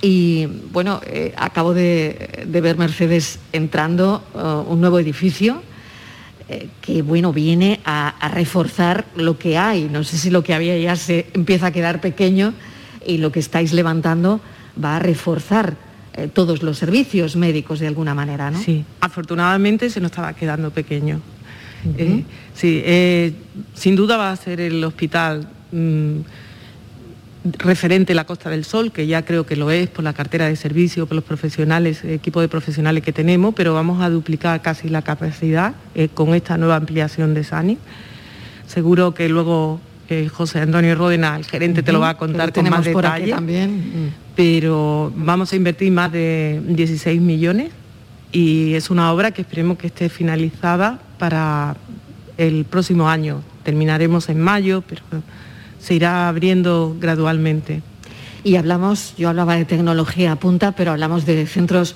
[0.00, 4.22] Y bueno, eh, acabo de, ver Mercedes entrando
[4.68, 5.62] un nuevo edificio
[6.52, 9.84] eh, que bueno, viene a, reforzar lo que hay.
[9.84, 12.54] No sé si lo que había ya se empieza a quedar pequeño
[13.06, 14.40] y lo que estáis levantando
[14.82, 15.76] va a reforzar
[16.14, 18.58] eh, todos los servicios médicos de alguna manera, ¿no?
[18.58, 21.20] Sí, afortunadamente se nos estaba quedando pequeño.
[21.96, 22.84] Eh, sí,
[23.74, 26.18] sin duda va a ser el hospital mm,
[27.44, 30.56] referente la Costa del Sol, que ya creo que lo es por la cartera de
[30.56, 35.02] servicio, por los profesionales, equipo de profesionales que tenemos, pero vamos a duplicar casi la
[35.02, 37.78] capacidad eh, con esta nueva ampliación de SANI.
[38.66, 39.80] Seguro que luego
[40.10, 43.30] eh, José Antonio Ródena, el gerente, te lo va a contar con más detalle.
[43.30, 44.12] también.
[44.34, 47.70] Pero vamos a invertir más de 16 millones
[48.32, 51.76] y es una obra que esperemos que esté finalizada para
[52.38, 53.42] el próximo año.
[53.62, 55.02] Terminaremos en mayo, pero
[55.78, 57.82] se irá abriendo gradualmente.
[58.42, 61.94] Y hablamos, yo hablaba de tecnología punta, pero hablamos de centros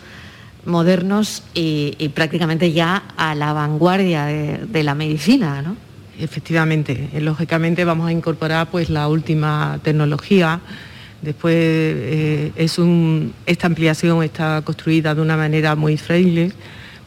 [0.66, 5.83] modernos y, y prácticamente ya a la vanguardia de, de la medicina, ¿no?
[6.18, 10.60] Efectivamente, eh, lógicamente vamos a incorporar pues la última tecnología.
[11.24, 16.52] Después eh, es un, esta ampliación está construida de una manera muy friendly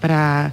[0.02, 0.52] para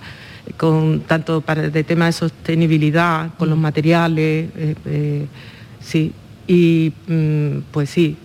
[0.59, 5.27] con tanto para de tema de sostenibilidad con los materiales, eh, eh,
[5.81, 6.13] sí
[6.47, 8.19] y mm, pues sí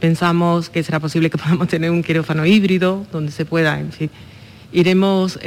[0.00, 4.10] pensamos que será posible que podamos tener un quirófano híbrido donde se pueda, en fin,
[4.72, 5.38] iremos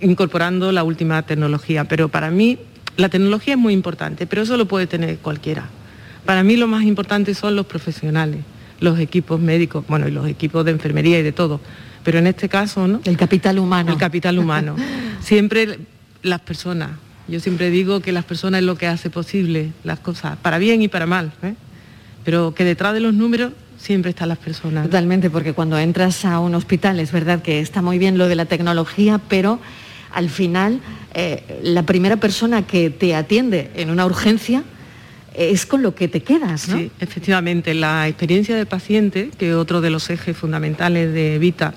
[0.00, 2.58] incorporando la última tecnología, pero para mí
[2.96, 5.64] la tecnología es muy importante, pero eso lo puede tener cualquiera.
[6.24, 8.40] Para mí lo más importante son los profesionales,
[8.80, 11.60] los equipos médicos, bueno, y los equipos de enfermería y de todo.
[12.02, 13.00] Pero en este caso, ¿no?
[13.04, 13.92] El capital humano.
[13.92, 14.76] El capital humano.
[15.20, 15.78] siempre
[16.22, 16.90] las personas.
[17.28, 20.82] Yo siempre digo que las personas es lo que hace posible las cosas, para bien
[20.82, 21.32] y para mal.
[21.42, 21.54] ¿eh?
[22.24, 24.84] Pero que detrás de los números siempre están las personas.
[24.84, 28.36] Totalmente, porque cuando entras a un hospital es verdad que está muy bien lo de
[28.36, 29.58] la tecnología, pero
[30.12, 30.80] al final
[31.14, 34.62] eh, la primera persona que te atiende en una urgencia
[35.34, 36.78] es con lo que te quedas, ¿no?
[36.78, 41.74] Sí, efectivamente, la experiencia del paciente, que es otro de los ejes fundamentales de Vita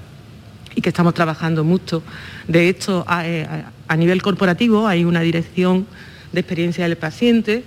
[0.76, 2.02] y que estamos trabajando mucho.
[2.48, 3.48] De hecho, a, eh,
[3.88, 5.88] a nivel corporativo hay una dirección
[6.32, 7.64] de experiencia del paciente,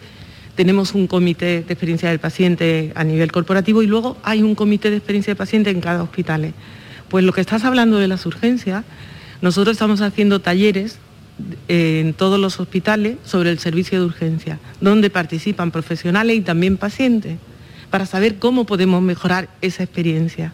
[0.55, 4.91] tenemos un comité de experiencia del paciente a nivel corporativo y luego hay un comité
[4.91, 6.53] de experiencia del paciente en cada hospital.
[7.09, 8.85] Pues lo que estás hablando de las urgencias,
[9.43, 10.99] nosotros estamos haciendo talleres
[11.69, 16.77] eh, en todos los hospitales sobre el servicio de urgencia, donde participan profesionales y también
[16.79, 17.37] pacientes,
[17.91, 20.53] para saber cómo podemos mejorar esa experiencia.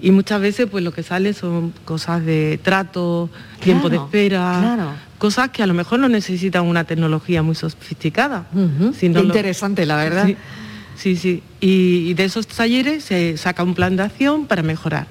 [0.00, 4.90] Y muchas veces pues lo que sale son cosas de trato, tiempo de espera, claro.
[5.18, 8.46] cosas que a lo mejor no necesitan una tecnología muy sofisticada.
[8.52, 10.26] sino Qué lo- interesante, la verdad.
[10.26, 10.36] Sí,
[10.96, 11.42] sí, sí.
[11.60, 15.06] Y, y de esos talleres se saca un plan de acción para mejorar.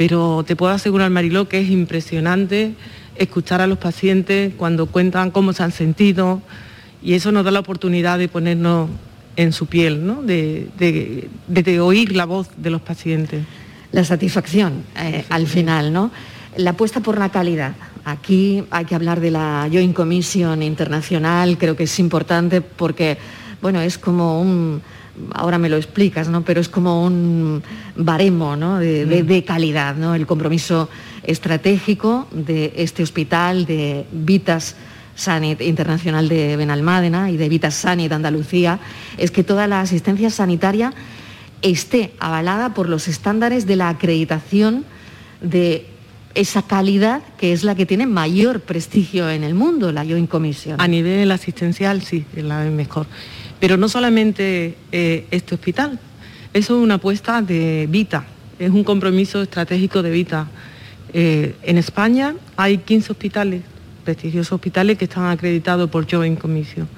[0.00, 2.72] Pero te puedo asegurar, Mariló, que es impresionante
[3.16, 6.40] escuchar a los pacientes cuando cuentan cómo se han sentido
[7.02, 8.88] y eso nos da la oportunidad de ponernos
[9.36, 10.22] en su piel, ¿no?
[10.22, 13.44] de, de- de- de oír la voz de los pacientes.
[13.92, 16.10] La satisfacción eh, al final, ¿no?
[16.56, 17.74] La apuesta por la calidad.
[18.06, 23.18] Aquí hay que hablar de la Joint Commission Internacional, creo que es importante porque,
[23.60, 24.80] bueno, es como un,
[25.34, 26.42] ahora me lo explicas, ¿no?
[26.42, 27.62] Pero es como un
[27.96, 28.78] baremo, ¿no?
[28.78, 29.26] De, de- Mm.
[29.26, 30.14] de calidad, ¿no?
[30.14, 30.88] El compromiso
[31.22, 34.76] estratégico de este hospital, de Vitas
[35.14, 38.78] Sanit Internacional de Benalmádena y de Vitas Sanit Andalucía,
[39.18, 40.92] es que toda la asistencia sanitaria
[41.62, 44.84] esté avalada por los estándares de la acreditación
[45.42, 45.86] de
[46.34, 50.80] esa calidad que es la que tiene mayor prestigio en el mundo, la Joint Commission.
[50.80, 53.06] A nivel asistencial sí, es la mejor.
[53.60, 56.00] Pero no solamente eh, este hospital,
[56.54, 58.24] eso es una apuesta de Vita,
[58.58, 60.48] es un compromiso estratégico de Vita.
[61.12, 63.62] Eh, en España hay 15 hospitales,
[64.04, 66.88] prestigiosos hospitales que están acreditados por Joint Commission.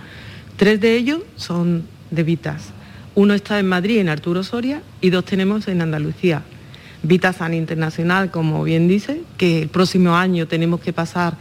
[0.57, 2.71] Tres de ellos son de Vitas.
[3.15, 6.43] Uno está en Madrid, en Arturo Soria, y dos tenemos en Andalucía.
[7.03, 11.37] Vita San Internacional, como bien dice, que el próximo año tenemos que pasar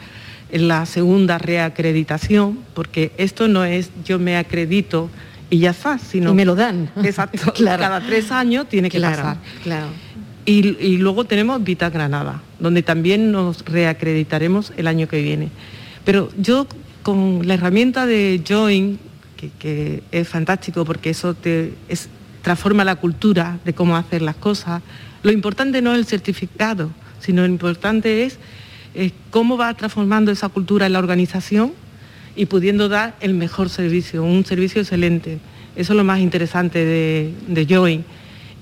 [0.51, 5.09] la segunda reacreditación, porque esto no es yo me acredito
[5.49, 6.31] y ya está, sino...
[6.31, 6.89] Y me lo dan.
[7.03, 7.81] Exacto, Claro.
[7.81, 9.37] cada tres años tiene que Claro, pasar.
[9.63, 9.87] claro.
[10.45, 15.49] Y, y luego tenemos Vita Granada, donde también nos reacreditaremos el año que viene.
[16.03, 16.67] Pero yo
[17.03, 18.99] con la herramienta de Join,
[19.37, 22.09] que, que es fantástico porque eso te es-
[22.41, 24.81] transforma la cultura de cómo hacer las cosas,
[25.23, 26.89] lo importante no es el certificado,
[27.19, 28.39] sino lo importante es
[28.93, 31.73] eh, cómo va transformando esa cultura en la organización
[32.35, 35.39] y pudiendo dar el mejor servicio, un servicio excelente.
[35.75, 38.03] Eso es lo más interesante de, de Join.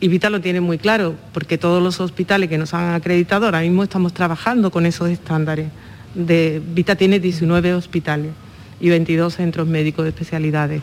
[0.01, 3.61] Y Vita lo tiene muy claro, porque todos los hospitales que nos han acreditado, ahora
[3.61, 5.67] mismo estamos trabajando con esos estándares.
[6.15, 8.31] Vita tiene 19 hospitales
[8.79, 10.81] y 22 centros médicos de especialidades.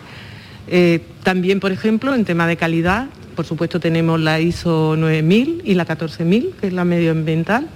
[0.69, 5.75] Eh, también, por ejemplo, en tema de calidad, por supuesto tenemos la ISO 9000 y
[5.75, 7.69] la 14000, que es la medioambiental,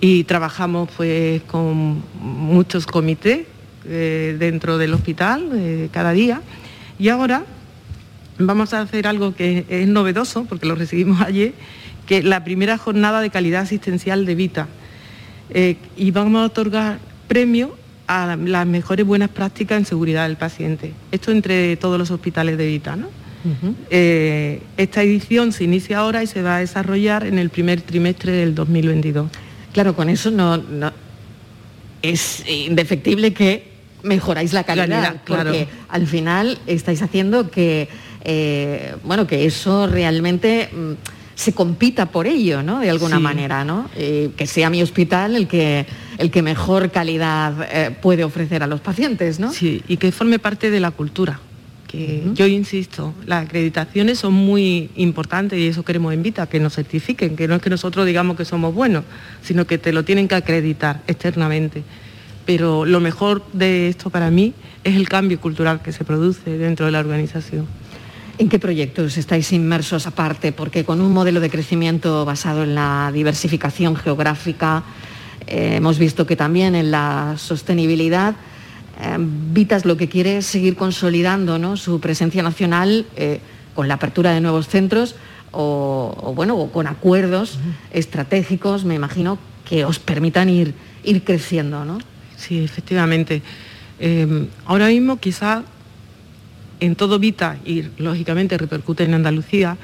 [0.00, 3.46] y trabajamos pues con muchos comités
[3.86, 6.40] eh, dentro del hospital eh, cada día.
[6.98, 7.44] Y ahora
[8.38, 11.52] vamos a hacer algo que es novedoso, porque lo recibimos ayer,
[12.06, 14.68] que la primera jornada de calidad asistencial de Vita.
[15.50, 16.98] Eh, y vamos a otorgar
[17.28, 17.76] premio
[18.06, 20.92] a las mejores buenas prácticas en seguridad del paciente.
[21.12, 23.08] Esto entre todos los hospitales de Vita, ¿no?
[23.88, 28.32] Eh, esta edición se inicia ahora y se va a desarrollar en el primer trimestre
[28.32, 29.30] del 2022.
[29.72, 30.92] Claro, con eso no, no
[32.02, 33.70] es indefectible que
[34.02, 35.50] mejoráis la calidad, Calidad, claro.
[35.50, 37.88] porque al final estáis haciendo que
[38.24, 40.92] eh, bueno que eso realmente mm,
[41.34, 42.80] se compita por ello, ¿no?
[42.80, 43.22] De alguna Sí.
[43.22, 43.90] manera, ¿no?
[43.96, 45.86] Eh, que sea mi hospital el que
[46.18, 49.52] el que mejor calidad eh, puede ofrecer a los pacientes, ¿no?
[49.52, 51.40] Sí, y que forme parte de la cultura.
[51.90, 56.76] Que yo insisto, las acreditaciones son muy importantes y eso queremos en Vita, que nos
[56.76, 59.04] certifiquen, que no es que nosotros digamos que somos buenos,
[59.42, 61.82] sino que te lo tienen que acreditar externamente.
[62.46, 66.86] Pero lo mejor de esto para mí es el cambio cultural que se produce dentro
[66.86, 67.66] de la organización.
[68.38, 70.52] ¿En qué proyectos estáis inmersos aparte?
[70.52, 74.84] Porque con un modelo de crecimiento basado en la diversificación geográfica,
[75.46, 78.36] eh, hemos visto que también en la sostenibilidad,
[79.52, 81.76] Vitas lo que quiere es seguir consolidando ¿no?
[81.76, 83.40] su presencia nacional eh,
[83.74, 85.16] con la apertura de nuevos centros
[85.52, 87.58] o, o, bueno, o con acuerdos
[87.92, 90.74] estratégicos, me imagino, que os permitan ir,
[91.04, 91.98] ir creciendo, ¿no?
[92.36, 93.42] Sí, efectivamente.
[93.98, 95.62] Eh, ahora mismo quizá
[96.80, 99.76] en todo Vita y lógicamente repercute en Andalucía,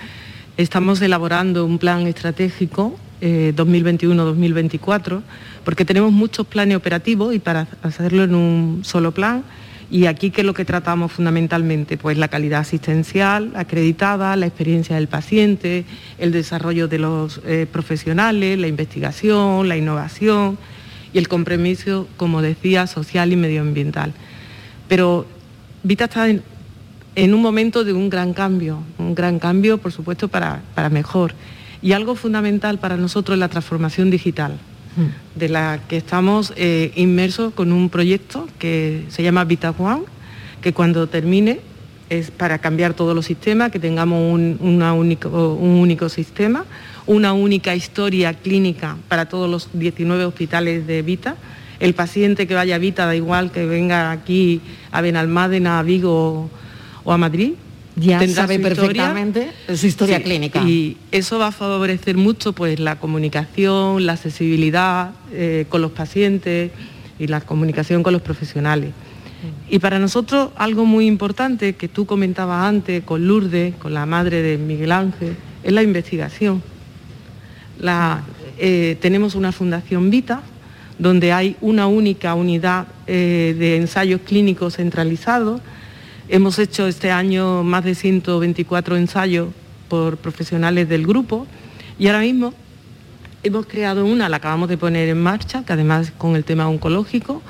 [0.56, 5.22] estamos elaborando un plan estratégico eh, 2021-2024
[5.64, 9.42] porque tenemos muchos planes operativos y para hacerlo en un solo plan
[9.90, 14.96] y aquí qué es lo que tratamos fundamentalmente, pues la calidad asistencial acreditada, la experiencia
[14.96, 15.84] del paciente,
[16.18, 20.58] el desarrollo de los eh, profesionales, la investigación, la innovación
[21.12, 24.12] y el compromiso, como decía, social y medioambiental.
[24.88, 25.26] Pero
[25.84, 26.42] Vita está en,
[27.14, 31.32] en un momento de un gran cambio, un gran cambio, por supuesto, para, para mejor.
[31.86, 34.58] Y algo fundamental para nosotros es la transformación digital,
[35.36, 40.02] de la que estamos eh, inmersos con un proyecto que se llama Vita One,
[40.60, 41.60] que cuando termine
[42.10, 46.64] es para cambiar todos los sistemas, que tengamos un, una único, un único sistema,
[47.06, 51.36] una única historia clínica para todos los 19 hospitales de Vita.
[51.78, 54.60] El paciente que vaya a Vita da igual que venga aquí
[54.90, 56.50] a Benalmádena, a Vigo
[57.04, 57.52] o a Madrid.
[57.98, 58.86] Ya tendrá sabe su historia.
[59.14, 60.62] perfectamente su historia Sí, clínica.
[60.62, 66.70] Y eso va a favorecer mucho pues, la comunicación, la accesibilidad eh, con los pacientes
[67.18, 68.90] y la comunicación con los profesionales.
[69.70, 74.42] Y para nosotros algo muy importante que tú comentabas antes con Lourdes, con la madre
[74.42, 75.34] de Miguel Ángel,
[75.64, 76.62] es la investigación.
[77.80, 78.22] La-
[78.58, 80.42] eh, tenemos una fundación Vita,
[80.98, 85.60] donde hay una única unidad eh, de ensayos clínicos centralizados.
[86.28, 89.48] Hemos hecho este año más de 124 ensayos
[89.88, 91.46] por profesionales del grupo
[92.00, 92.52] y ahora mismo
[93.44, 97.42] hemos creado una, la acabamos de poner en marcha, que además con el tema oncológico,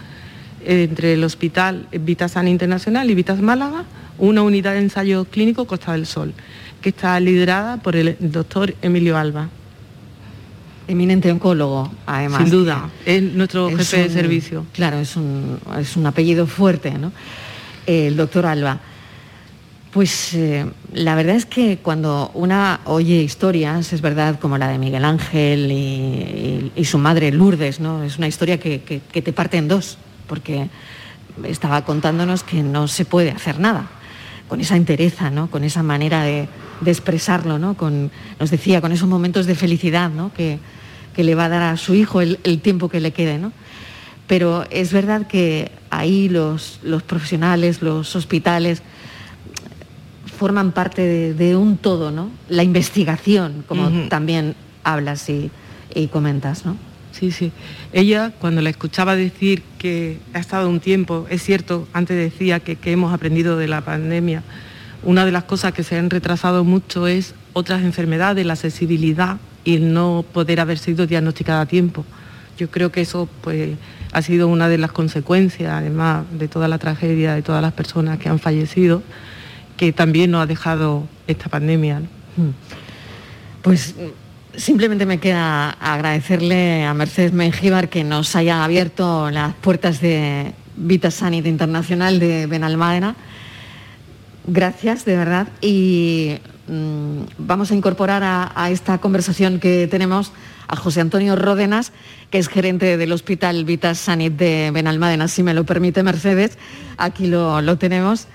[0.62, 3.84] entre el hospital Vitasana Internacional y Vitas Málaga,
[4.18, 6.34] una unidad de ensayo clínico Costa del Sol,
[6.82, 9.48] que está liderada por el doctor Emilio Alba.
[10.86, 12.42] Eminente oncólogo, además.
[12.42, 14.66] Sin duda, es nuestro es jefe de servicio.
[14.72, 17.10] Claro, es un, es un apellido fuerte, ¿no?
[17.86, 18.80] Eh, el doctor Alba.
[19.92, 24.78] Pues eh, la verdad es que cuando una oye historias, es verdad, como la de
[24.78, 28.02] Miguel Ángel y, su madre Lourdes, ¿no?
[28.02, 30.68] Es una historia que, te parte en dos, porque
[31.44, 33.88] estaba contándonos que no se puede hacer nada,
[34.48, 35.50] con esa entereza, ¿no?
[35.50, 36.48] Con esa manera de,
[36.82, 37.74] de expresarlo, ¿no?
[37.74, 40.32] Con, nos decía, con esos momentos de felicidad, ¿no?
[40.34, 40.58] Que,
[41.14, 43.52] que le va a dar a su hijo el, el tiempo que le quede, ¿no?
[44.26, 48.82] Pero es verdad que ahí los, los profesionales, los hospitales,
[50.36, 52.30] forman parte de, de un todo, ¿no?
[52.48, 54.54] La investigación, como también
[54.84, 55.50] hablas y,
[55.94, 56.76] y comentas, ¿no?
[57.12, 57.50] Sí, sí.
[57.94, 62.76] Ella, cuando la escuchaba decir que ha estado un tiempo, es cierto, antes decía que,
[62.76, 64.42] que hemos aprendido de la pandemia,
[65.02, 69.76] una de las cosas que se han retrasado mucho es otras enfermedades, la accesibilidad y
[69.76, 72.04] el no poder haber sido diagnosticada a tiempo.
[72.56, 73.76] Yo creo que eso pues,
[74.12, 78.18] ha sido una de las consecuencias, además de toda la tragedia de todas las personas
[78.18, 79.02] que han fallecido,
[79.76, 82.00] que también nos ha dejado esta pandemia.
[82.00, 82.06] ¿no?
[83.62, 83.94] Pues
[84.56, 91.10] simplemente me queda agradecerle a Mercedes Mengíbar que nos haya abierto las puertas de Vita
[91.10, 93.16] Sanit Internacional de Benalmádena.
[94.46, 95.48] Gracias, de verdad.
[95.60, 96.38] Y
[96.68, 100.32] mm, vamos a incorporar a esta conversación que tenemos
[100.68, 101.92] a José Antonio Ródenas,
[102.30, 106.58] que es gerente del Hospital Vita Sanit de Benalmádena, si me lo permite Mercedes.
[106.96, 108.28] Aquí lo, lo tenemos.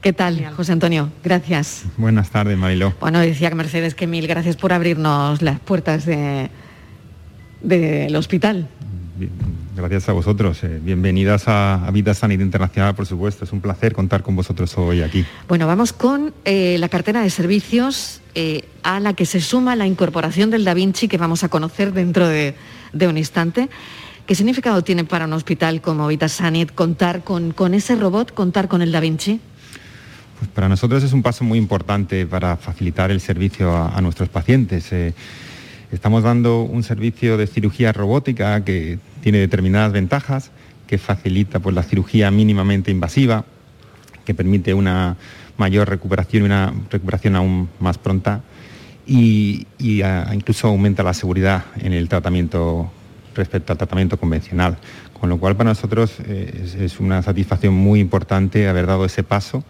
[0.00, 1.10] ¿Qué tal, José Antonio?
[1.22, 1.84] Gracias.
[1.98, 2.94] Buenas tardes, Mariló.
[3.00, 6.48] Bueno, decía que Mercedes que mil gracias por abrirnos las puertas de,
[7.60, 8.66] del hospital.
[9.76, 10.62] Gracias a vosotros.
[10.64, 13.44] Eh, bienvenidas a, Vida Sanidad Internacional, por supuesto.
[13.44, 15.24] Es un placer contar con vosotros hoy aquí.
[15.48, 19.86] Bueno, vamos con eh, la cartera de servicios eh, a la que se suma la
[19.86, 22.54] incorporación del Da Vinci que vamos a conocer dentro de,
[22.92, 23.68] un instante.
[24.26, 28.82] ¿Qué significado tiene para un hospital como Vitasanit contar con, con ese robot, contar con
[28.82, 29.40] el Da Vinci?
[30.38, 34.90] Pues para nosotros es un paso muy importante para facilitar el servicio a, nuestros pacientes.
[35.92, 40.50] Estamos dando un servicio de cirugía robótica que tiene determinadas ventajas,
[40.86, 43.44] que facilita pues, la cirugía mínimamente invasiva,
[44.24, 45.16] que permite una
[45.56, 48.42] mayor recuperación y una recuperación aún más pronta
[49.06, 49.66] y,
[50.32, 52.90] incluso aumenta la seguridad en el tratamiento
[53.34, 54.78] respecto al tratamiento convencional.
[55.18, 59.64] Con lo cual para nosotros eh, es, una satisfacción muy importante haber dado ese paso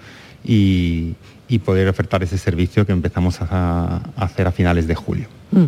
[0.44, 1.16] y,
[1.64, 5.26] poder ofertar ese servicio que empezamos a, hacer a finales de julio.
[5.50, 5.64] Mm.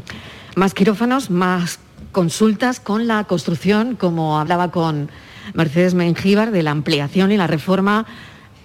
[0.55, 1.78] Más quirófanos, más
[2.12, 5.11] consultas con la construcción, como hablaba con
[5.55, 8.07] Mercedes Mengíbar, de la ampliación y la reforma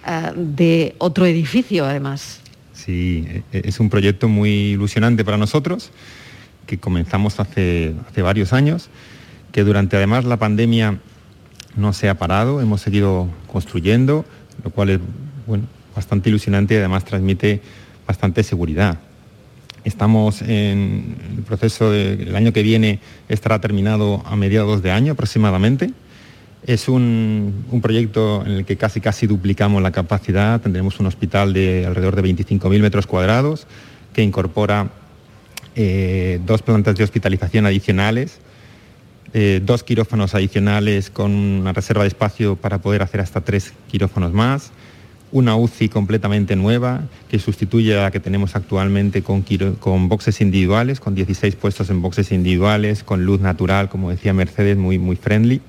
[0.06, 2.40] eh, de otro edificio, además.
[2.72, 5.90] Sí, e, es un proyecto muy ilusionante para nosotros,
[6.66, 8.90] que comenzamos hace, hace varios años,
[9.50, 10.98] que durante además la pandemia
[11.74, 14.26] no se ha parado, hemos seguido construyendo,
[14.62, 15.00] lo cual es
[15.94, 17.62] bastante ilusionante y además transmite
[18.06, 18.98] bastante seguridad.
[19.84, 22.98] Estamos en el proceso del año que viene
[23.28, 25.90] estará terminado a mediados de año aproximadamente.
[26.66, 30.60] Es un, proyecto en el que casi casi duplicamos la capacidad.
[30.60, 33.66] Tendremos un hospital de alrededor de 25.000 metros cuadrados
[34.12, 34.90] que incorpora
[35.76, 38.40] eh, dos plantas de hospitalización adicionales,
[39.32, 44.32] eh, dos quirófanos adicionales con una reserva de espacio para poder hacer hasta tres quirófanos
[44.32, 44.72] más
[45.32, 49.44] una UCI completamente nueva que sustituye a la que tenemos actualmente con,
[49.78, 54.76] con boxes individuales, con 16 puestos en boxes individuales, con luz natural, como decía Mercedes,
[54.76, 55.60] muy, muy friendly.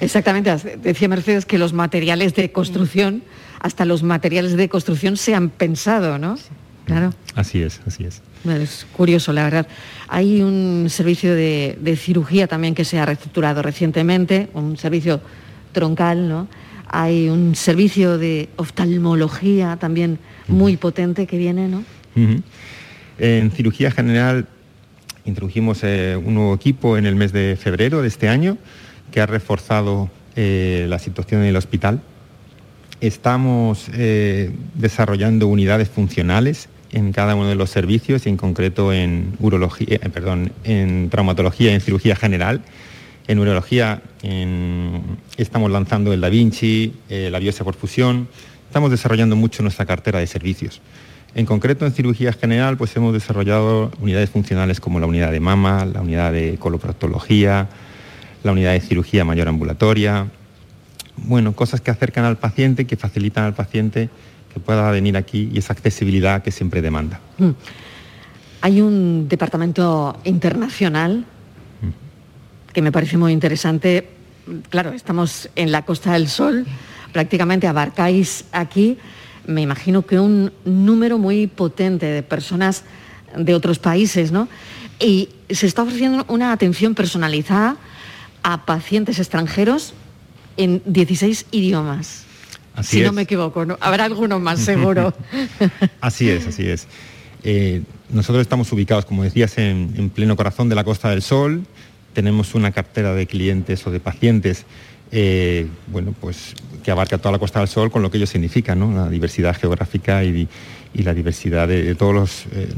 [0.00, 3.22] Exactamente, decía Mercedes que los materiales de construcción,
[3.60, 6.36] hasta los materiales de construcción se han pensado, ¿no?
[6.84, 7.14] Claro.
[7.34, 8.20] Así es, así es.
[8.44, 9.66] es curioso, la verdad.
[10.08, 15.22] Hay un servicio de, de cirugía también que se ha reestructurado recientemente, un servicio
[15.72, 16.48] troncal, ¿no?
[16.88, 20.18] Hay un servicio de oftalmología también
[20.48, 21.84] muy potente que viene, ¿no?
[23.18, 24.46] En cirugía general
[25.24, 28.58] introdujimos eh, un nuevo equipo en el mes de febrero de este año
[29.10, 32.02] que ha reforzado eh, la situación en el hospital.
[33.00, 39.34] Estamos eh, desarrollando unidades funcionales en cada uno de los servicios y en concreto en
[39.40, 42.62] urología, perdón, en traumatología y en cirugía general
[43.26, 44.02] en neurología
[45.36, 48.28] estamos lanzando el Da Vinci, eh, la biopsia por fusión,
[48.66, 50.80] estamos desarrollando mucho nuestra cartera de servicios.
[51.34, 55.84] En concreto, en cirugía general, pues hemos desarrollado unidades funcionales como la unidad de mama,
[55.84, 57.68] la unidad de coloproctología,
[58.44, 60.28] la unidad de cirugía mayor ambulatoria.
[61.16, 64.10] Bueno, cosas que acercan al paciente, que facilitan al paciente
[64.52, 67.18] que pueda venir aquí y esa accesibilidad que siempre demanda.
[67.38, 67.50] Mm.
[68.60, 71.26] Hay un departamento internacional
[72.74, 74.08] que me parece muy interesante.
[74.68, 76.66] Claro, estamos en la Costa del Sol,
[77.12, 78.98] prácticamente abarcáis aquí,
[79.46, 82.84] me imagino que un número muy potente de personas
[83.36, 84.48] de otros países, ¿no?
[85.00, 87.76] Y se está ofreciendo una atención personalizada
[88.42, 89.94] a pacientes extranjeros
[90.56, 92.24] en 16 idiomas.
[92.82, 93.78] si no me equivoco, ¿no?
[93.80, 95.14] habrá alguno más seguro.
[96.00, 96.86] así es, así es.
[97.42, 101.66] Eh, nosotros estamos ubicados, como decías, en, pleno corazón de la Costa del Sol,
[102.14, 104.64] tenemos una cartera de clientes o de pacientes
[105.16, 108.74] eh, bueno, pues, que abarca toda la Costa del Sol con lo que ello significa,
[108.74, 108.92] ¿no?
[108.92, 110.48] la diversidad geográfica y,
[110.94, 112.74] la diversidad de, todas las eh,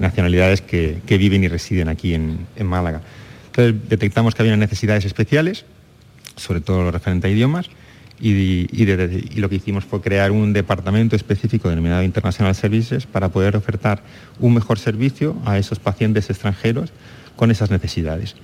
[0.00, 3.02] nacionalidades que, viven y residen aquí en, Málaga.
[3.46, 5.64] Entonces detectamos que había necesidades especiales,
[6.34, 7.70] sobre todo lo referente a idiomas,
[8.18, 8.86] y, y,
[9.40, 14.02] lo que hicimos fue crear un departamento específico denominado International Services para poder ofertar
[14.40, 16.90] un mejor servicio a esos pacientes extranjeros
[17.36, 18.34] con esas necesidades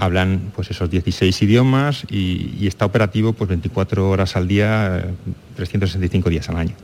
[0.00, 5.04] hablan pues esos 16 idiomas y, está operativo pues 24 horas al día,
[5.56, 6.74] 365 días al año.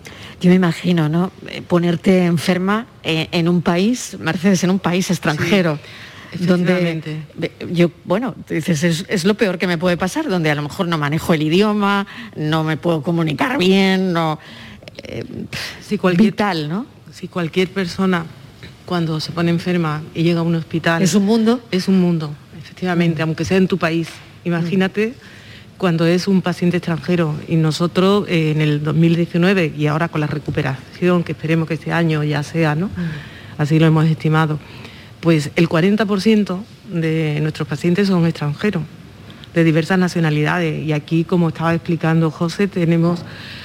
[0.41, 1.33] Yo me imagino, ¿no?
[1.49, 5.79] Eh, ponerte enferma eh, en un país, Mercedes, en un país extranjero.
[6.41, 7.23] donde
[7.71, 10.99] yo bueno dices es, lo peor que me puede pasar donde a lo mejor no
[10.99, 14.39] manejo el idioma no me puedo comunicar bien no
[15.05, 15.25] eh,
[15.81, 18.27] si cualquier tal no si cualquier persona
[18.85, 22.35] cuando se pone enferma y llega a un hospital es un mundo es un mundo
[22.67, 24.09] efectivamente, aunque sea en tu país.
[24.45, 25.15] Imagínate
[25.79, 30.27] cuando es un paciente extranjero y nosotros eh, en el 2019 y ahora con la
[30.27, 32.91] recuperación, que esperemos que este año ya sea, ¿no?
[33.57, 34.59] Así lo hemos estimado,
[35.21, 36.59] pues el 40%
[36.91, 38.83] de nuestros pacientes son extranjeros.
[39.55, 40.85] de diversas nacionalidades.
[40.85, 43.21] Y aquí, como estaba explicando José, tenemos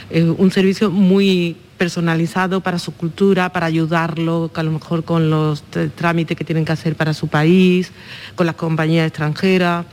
[0.09, 5.63] eh, un servicio muy personalizado para su cultura, para ayudarlo, a lo mejor con los
[5.95, 7.91] trámites que tienen que hacer para su país,
[8.35, 9.87] con las compañías extranjeras.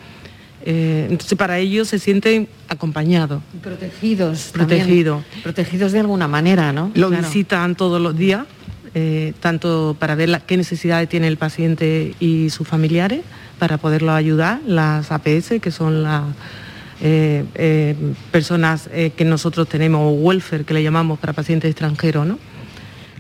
[0.67, 3.43] Eh, entonces para ellos se sienten acompañados.
[3.63, 4.51] Protegidos.
[4.53, 5.25] Protegidos.
[5.43, 6.93] Protegidos de alguna manera, ¿no?
[6.93, 8.45] Lo visitan todos los días,
[8.93, 13.23] eh, tanto para ver qué necesidades tiene el paciente y sus familiares,
[13.59, 16.25] para poderlo ayudar, las APS, que son las
[17.01, 17.95] eh, eh,
[18.33, 22.39] personas eh, que nosotros tenemos, o welfare que le llamamos para pacientes extranjeros, ¿no?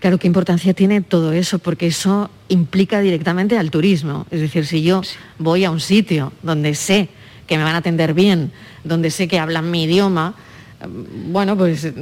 [0.01, 1.59] Claro, ¿qué importancia tiene todo eso?
[1.59, 4.27] Porque eso implica directamente al turismo.
[4.31, 5.03] Es decir, si yo
[5.39, 7.09] voy a un sitio donde sé
[7.47, 8.53] que me van a atender bien,
[8.85, 10.35] donde sé que hablan mi idioma,
[11.27, 11.93] bueno, pues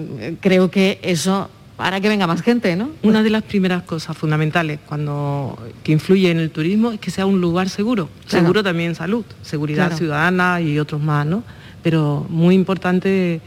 [0.41, 1.49] creo que eso
[1.79, 2.91] hará que venga más gente, ¿no?
[3.03, 7.27] Una de las primeras cosas fundamentales cuando que influye en el turismo es que sea
[7.27, 11.43] un lugar seguro, seguro también salud, seguridad ciudadana y otros más, ¿no?
[11.87, 13.41] Pero muy importante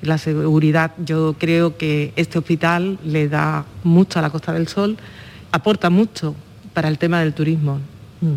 [0.00, 0.92] la seguridad.
[1.04, 4.96] Yo creo que este hospital le da mucho a la Costa del Sol,
[5.50, 6.34] aporta mucho
[6.72, 7.80] para el tema del turismo.
[8.22, 8.36] Mm.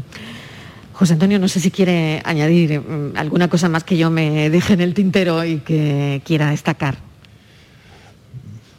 [0.91, 4.73] José Antonio, no sé si quiere añadir mm, alguna cosa más que yo me deje
[4.73, 6.97] en el tintero y que quiera destacar.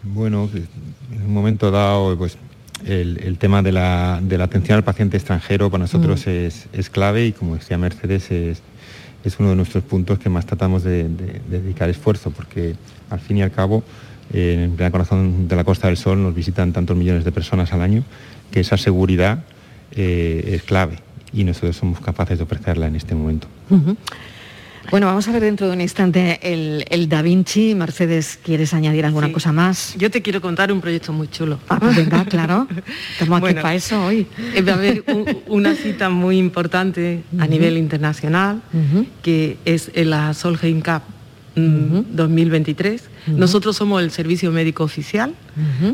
[0.02, 2.36] Bueno, en un momento dado, pues
[2.84, 6.30] el, tema de la, atención al paciente extranjero para nosotros mm.
[6.74, 8.60] es, clave y como decía Mercedes, es,
[9.28, 11.08] es uno de nuestros puntos que más tratamos de,
[11.48, 12.74] dedicar esfuerzo, porque
[13.10, 13.82] al fin y al cabo,
[14.32, 17.80] en el corazón de la Costa del Sol nos visitan tantos millones de personas al
[17.80, 18.04] año,
[18.50, 19.44] que esa seguridad
[19.92, 20.98] eh, es clave
[21.32, 23.48] y nosotros somos capaces de ofrecerla en este momento.
[24.90, 27.74] Bueno, vamos a ver dentro de un instante el, Da Vinci.
[27.74, 29.94] Mercedes, ¿quieres añadir alguna cosa más?
[29.98, 31.58] Yo te quiero contar un proyecto muy chulo.
[31.68, 32.68] Ah, pues venga, claro.
[33.12, 34.26] Estamos aquí para eso hoy.
[34.54, 35.04] Eh, va a haber
[35.48, 38.62] una cita muy importante a nivel internacional,
[39.22, 41.02] que es la Solheim Cup
[41.56, 43.02] 2023.
[43.26, 45.34] Mm, Nosotros somos el servicio médico oficial.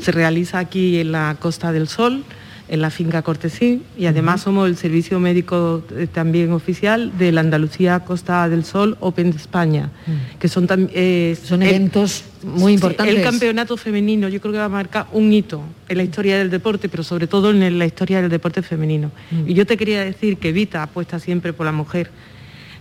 [0.00, 2.24] Se realiza aquí en la Costa del Sol
[2.72, 7.42] en la finca Cortesín y además somos el servicio médico eh, también oficial de la
[7.42, 10.38] Andalucía Costa del Sol Open de España, mm.
[10.38, 13.14] que son, eh, son eventos muy importantes.
[13.14, 16.48] el campeonato femenino yo creo que va a marcar un hito en la historia del
[16.48, 19.10] deporte, pero sobre todo en la historia del deporte femenino.
[19.30, 19.50] Mm.
[19.50, 22.10] Y yo te quería decir que Vita apuesta siempre por la mujer.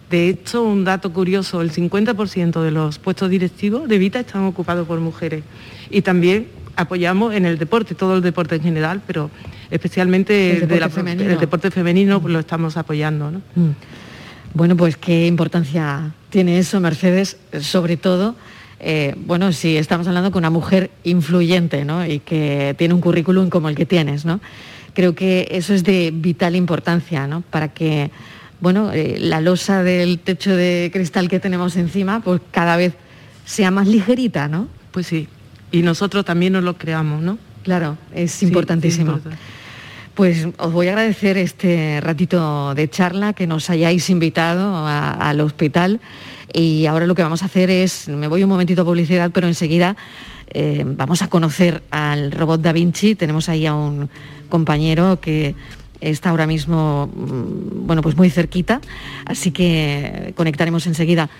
[0.09, 4.87] De hecho, un dato curioso, el 50% de los puestos directivos de Vita están ocupados
[4.87, 5.43] por mujeres.
[5.89, 9.29] Y también apoyamos en el deporte, todo el deporte en general, pero
[9.71, 12.21] especialmente el deporte, femenino.
[12.21, 13.31] pues lo estamos apoyando.
[13.55, 13.69] Mm.
[14.53, 18.35] Bueno, pues qué importancia tiene eso, Mercedes, sobre todo,
[18.79, 22.05] eh, bueno, si estamos hablando con una mujer influyente ¿no?
[22.05, 24.41] y que tiene un currículum como el que tienes, ¿no?
[24.93, 27.41] Creo que eso es de vital importancia, ¿no?
[27.41, 28.11] Para que,
[28.59, 32.93] bueno, eh, la losa del techo de cristal que tenemos encima, pues cada vez
[33.45, 34.67] sea más ligerita, ¿no?
[34.91, 35.29] Pues sí,
[35.71, 37.37] y nosotros también nos lo creamos, ¿no?
[37.63, 39.19] Claro, es importantísimo.
[40.21, 45.99] Pues os voy a agradecer este ratito de charla que nos hayáis invitado al hospital
[46.53, 49.47] y ahora lo que vamos a hacer es, me voy un momentito a publicidad, pero
[49.47, 49.95] enseguida
[50.53, 53.15] eh, vamos a conocer al robot Da Vinci.
[53.15, 54.11] Tenemos ahí a un
[54.47, 55.55] compañero que
[56.01, 58.79] está ahora mismo, mm, bueno, pues muy cerquita,
[59.25, 61.31] así que conectaremos enseguida.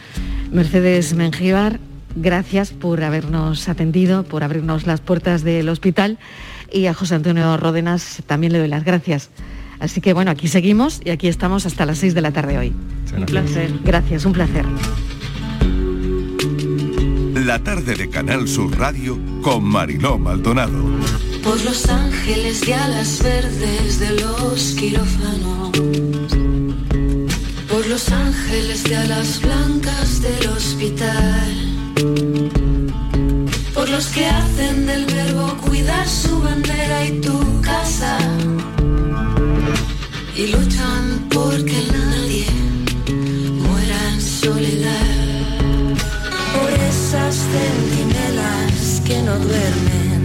[0.52, 1.80] Mercedes Mengíbar,
[2.16, 6.18] gracias por habernos atendido, por abrirnos las puertas del hospital
[6.72, 9.30] y a José Antonio Ródenas también le doy las gracias.
[9.80, 12.74] Así que bueno, aquí seguimos y aquí estamos hasta las 6 de la tarde hoy.
[13.18, 13.72] Un placer.
[13.84, 14.66] Gracias, un placer.
[17.34, 20.84] La tarde de Canal Sur Radio con Mariló Maldonado.
[21.44, 25.72] Por los ángeles de alas verdes de los quirófanos.
[27.68, 32.61] Por los ángeles de alas blancas del hospital
[33.92, 38.18] los que hacen del verbo cuidar su bandera y tu casa.
[40.36, 42.46] Y luchan porque nadie
[43.68, 45.96] muera en soledad.
[46.56, 50.22] Por esas centinelas que no duermen.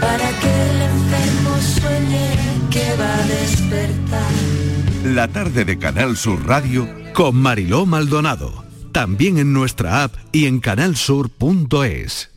[0.00, 2.28] Para que el enfermo sueñe
[2.70, 4.32] que va a despertar.
[5.04, 8.63] La tarde de Canal Sur Radio con Mariló Maldonado
[8.94, 12.30] también en nuestra app y en canalsur.es.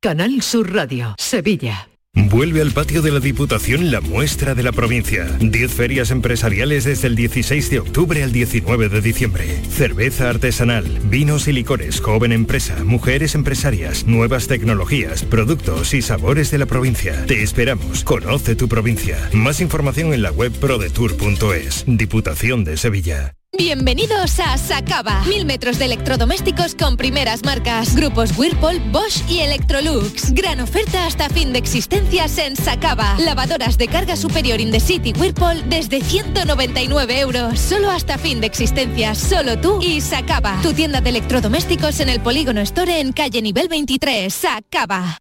[0.00, 1.90] Canal Sur Radio, Sevilla.
[2.14, 5.26] Vuelve al patio de la Diputación la muestra de la provincia.
[5.38, 9.62] 10 ferias empresariales desde el 16 de octubre al 19 de diciembre.
[9.68, 16.58] Cerveza artesanal, vinos y licores, joven empresa, mujeres empresarias, nuevas tecnologías, productos y sabores de
[16.58, 17.26] la provincia.
[17.26, 18.02] Te esperamos.
[18.02, 19.28] Conoce tu provincia.
[19.34, 21.84] Más información en la web prodetour.es.
[21.86, 23.34] Diputación de Sevilla.
[23.58, 25.22] Bienvenidos a Sacaba.
[25.26, 27.96] Mil metros de electrodomésticos con primeras marcas.
[27.96, 30.32] Grupos Whirlpool, Bosch y Electrolux.
[30.32, 33.16] Gran oferta hasta fin de existencias en Sacaba.
[33.18, 37.58] Lavadoras de carga superior in the city Whirlpool desde 199 euros.
[37.58, 39.18] Solo hasta fin de existencias.
[39.18, 40.58] Solo tú y Sacaba.
[40.62, 44.32] Tu tienda de electrodomésticos en el Polígono Store en calle nivel 23.
[44.32, 45.18] Sacaba.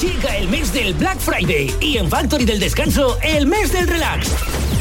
[0.00, 4.30] Llega el mes del Black Friday y en Factory del Descanso el mes del relax.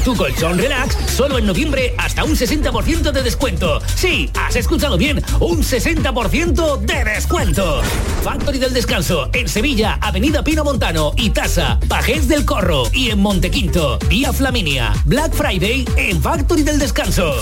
[0.04, 3.82] Tu colchón relax solo en noviembre hasta un 60% de descuento.
[3.96, 7.82] Sí, has escuchado bien, un 60% de descuento.
[8.22, 13.20] Factory del Descanso en Sevilla, Avenida Pino Montano y Tasa, Pajés del Corro y en
[13.20, 14.94] Montequinto, Vía Flaminia.
[15.06, 17.36] Black Friday en Factory del Descanso.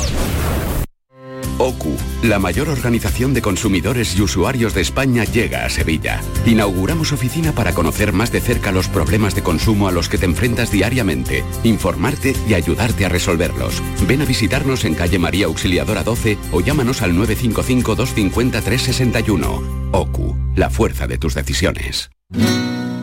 [1.57, 6.19] OCU, la mayor organización de consumidores y usuarios de España, llega a Sevilla.
[6.45, 10.25] Inauguramos oficina para conocer más de cerca los problemas de consumo a los que te
[10.25, 13.81] enfrentas diariamente, informarte y ayudarte a resolverlos.
[14.07, 19.89] Ven a visitarnos en calle María Auxiliadora 12 o llámanos al 955-250-361.
[19.91, 22.09] OCU, la fuerza de tus decisiones.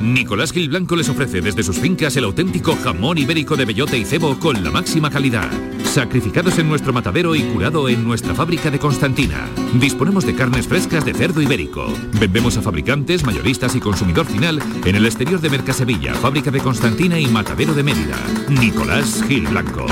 [0.00, 4.04] Nicolás Gil Blanco les ofrece desde sus fincas el auténtico jamón ibérico de bellota y
[4.04, 5.50] cebo con la máxima calidad.
[5.84, 9.48] Sacrificados en nuestro matadero y curado en nuestra fábrica de Constantina.
[9.80, 11.92] Disponemos de carnes frescas de cerdo ibérico.
[12.20, 17.18] Vendemos a fabricantes, mayoristas y consumidor final en el exterior de Mercasevilla, fábrica de Constantina
[17.18, 18.18] y matadero de Mérida.
[18.48, 19.86] Nicolás Gil Blanco.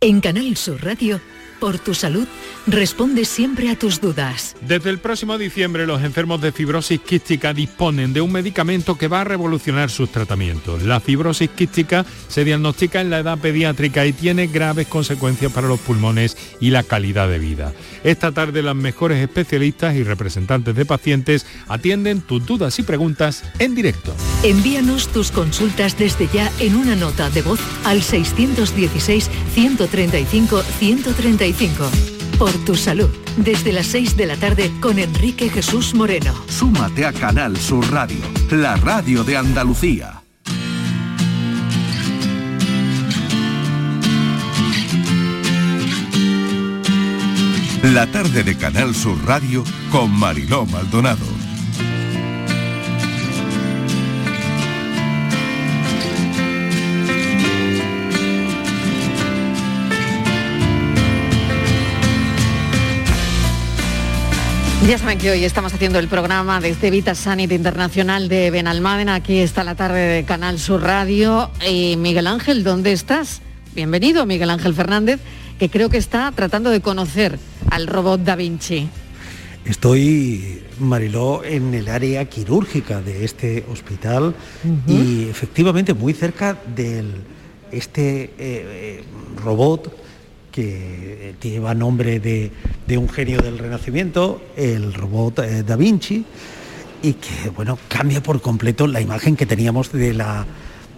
[0.00, 1.18] En Canal Sur Radio,
[1.60, 2.26] por tu salud,
[2.66, 4.56] responde siempre a tus dudas.
[4.60, 9.20] Desde el próximo diciembre los enfermos de fibrosis quística disponen de un medicamento que va
[9.20, 10.82] a revolucionar sus tratamientos.
[10.82, 15.80] La fibrosis quística se diagnostica en la edad pediátrica y tiene graves consecuencias para los
[15.80, 17.72] pulmones y la calidad de vida.
[18.02, 23.74] Esta tarde las mejores especialistas y representantes de pacientes atienden tus dudas y preguntas en
[23.74, 24.14] directo.
[24.42, 28.02] Envíanos tus consultas desde ya en una nota de voz al
[31.44, 32.14] 616-135-135.
[32.38, 36.34] Por tu salud, desde las 6 de la tarde con Enrique Jesús Moreno.
[36.48, 38.18] Súmate a Canal Sur Radio,
[38.50, 40.20] la radio de Andalucía.
[47.82, 51.43] La tarde de Canal Sur Radio con Mariló Maldonado.
[64.86, 69.14] Ya saben que hoy estamos haciendo el programa desde Vita Sanity Internacional de Benalmádena.
[69.14, 71.50] Aquí está la tarde de Canal Sur Radio.
[71.66, 73.40] Y Miguel Ángel, ¿dónde estás?
[73.74, 75.20] Bienvenido, Miguel Ángel Fernández,
[75.58, 77.38] que creo que está tratando de conocer
[77.70, 78.86] al robot Da Vinci.
[79.64, 84.34] Estoy, Mariló, en el área quirúrgica de este hospital
[84.86, 87.04] y efectivamente muy cerca de
[87.72, 89.04] este eh, eh,
[89.42, 90.03] robot
[90.54, 92.52] que lleva nombre de,
[92.86, 96.24] de un genio del Renacimiento, el robot eh, Da Vinci,
[97.02, 100.46] y que bueno, cambia por completo la imagen que teníamos de la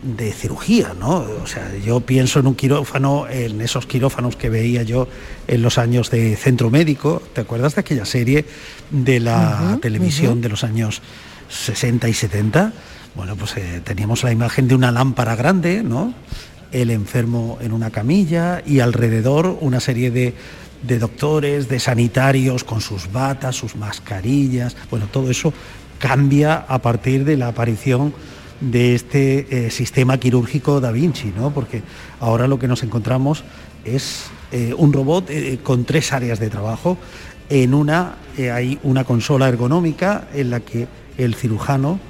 [0.02, 1.24] de cirugía, ¿no?
[1.42, 5.08] O sea, yo pienso en un quirófano, en esos quirófanos que veía yo
[5.48, 8.44] en los años de Centro Médico, ¿te acuerdas de aquella serie
[8.90, 11.00] de la televisión de los años
[11.48, 12.72] 60 y 70?
[13.14, 16.12] Bueno, pues eh, teníamos la imagen de una lámpara grande, ¿no?
[16.72, 20.34] El enfermo en una camilla y alrededor una serie de,
[20.82, 24.76] de doctores, de sanitarios con sus batas, sus mascarillas.
[24.90, 25.52] Bueno, todo eso
[25.98, 28.14] cambia a partir de la aparición
[28.60, 31.52] de este eh, sistema quirúrgico Da Vinci, ¿no?
[31.52, 31.82] Porque
[32.20, 33.44] ahora lo que nos encontramos
[33.84, 36.96] es eh, un robot eh, con tres áreas de trabajo.
[37.48, 38.16] En una
[38.52, 42.00] hay una consola ergonómica en la que el cirujano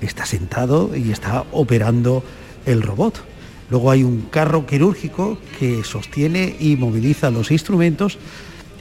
[0.00, 2.24] está sentado y está operando
[2.66, 3.29] el robot.
[3.70, 8.18] Luego hay un carro quirúrgico que sostiene y moviliza los instrumentos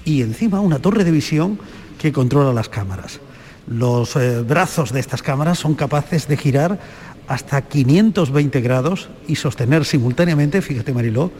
[0.04, 1.60] y encima una torre de visión
[2.00, 3.20] que controla las cámaras.
[3.68, 6.80] Los eh, brazos de estas cámaras son capaces de girar
[7.28, 11.32] hasta 520 grados y sostener simultáneamente, fíjate Mariló,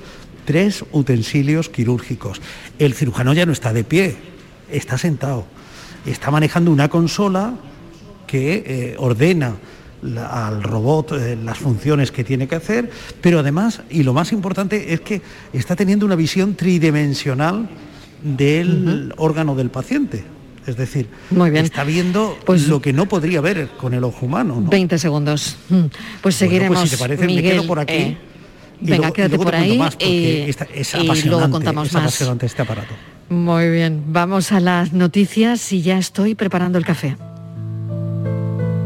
[0.46, 2.40] tres utensilios quirúrgicos.
[2.78, 4.16] El cirujano ya no está de pie,
[4.72, 5.46] está sentado.
[6.06, 7.56] Está manejando una consola
[8.28, 9.56] que eh, ordena
[10.02, 12.90] la- al robot eh, las funciones que tiene que hacer,
[13.22, 15.22] pero además, y lo más importante, es que
[15.54, 17.70] está teniendo una visión tridimensional
[18.24, 20.24] del órgano del paciente.
[20.68, 21.66] Es decir, Muy bien.
[21.66, 24.60] está viendo Pues- lo que no podría ver con el ojo humano.
[24.62, 24.70] ¿no?
[24.70, 25.58] 20 segundos.
[25.70, 25.86] Mm.
[26.22, 26.70] Pues seguiremos.
[26.76, 27.94] Bueno, pues si te parece, me quedo por aquí.
[27.94, 28.18] eh,
[28.82, 32.22] y venga, luego- quédate por ahí más, y, esta- es y luego contamos es más.
[32.44, 32.94] este aparato.
[33.30, 37.16] Muy bien, vamos a las noticias y ya estoy preparando el café.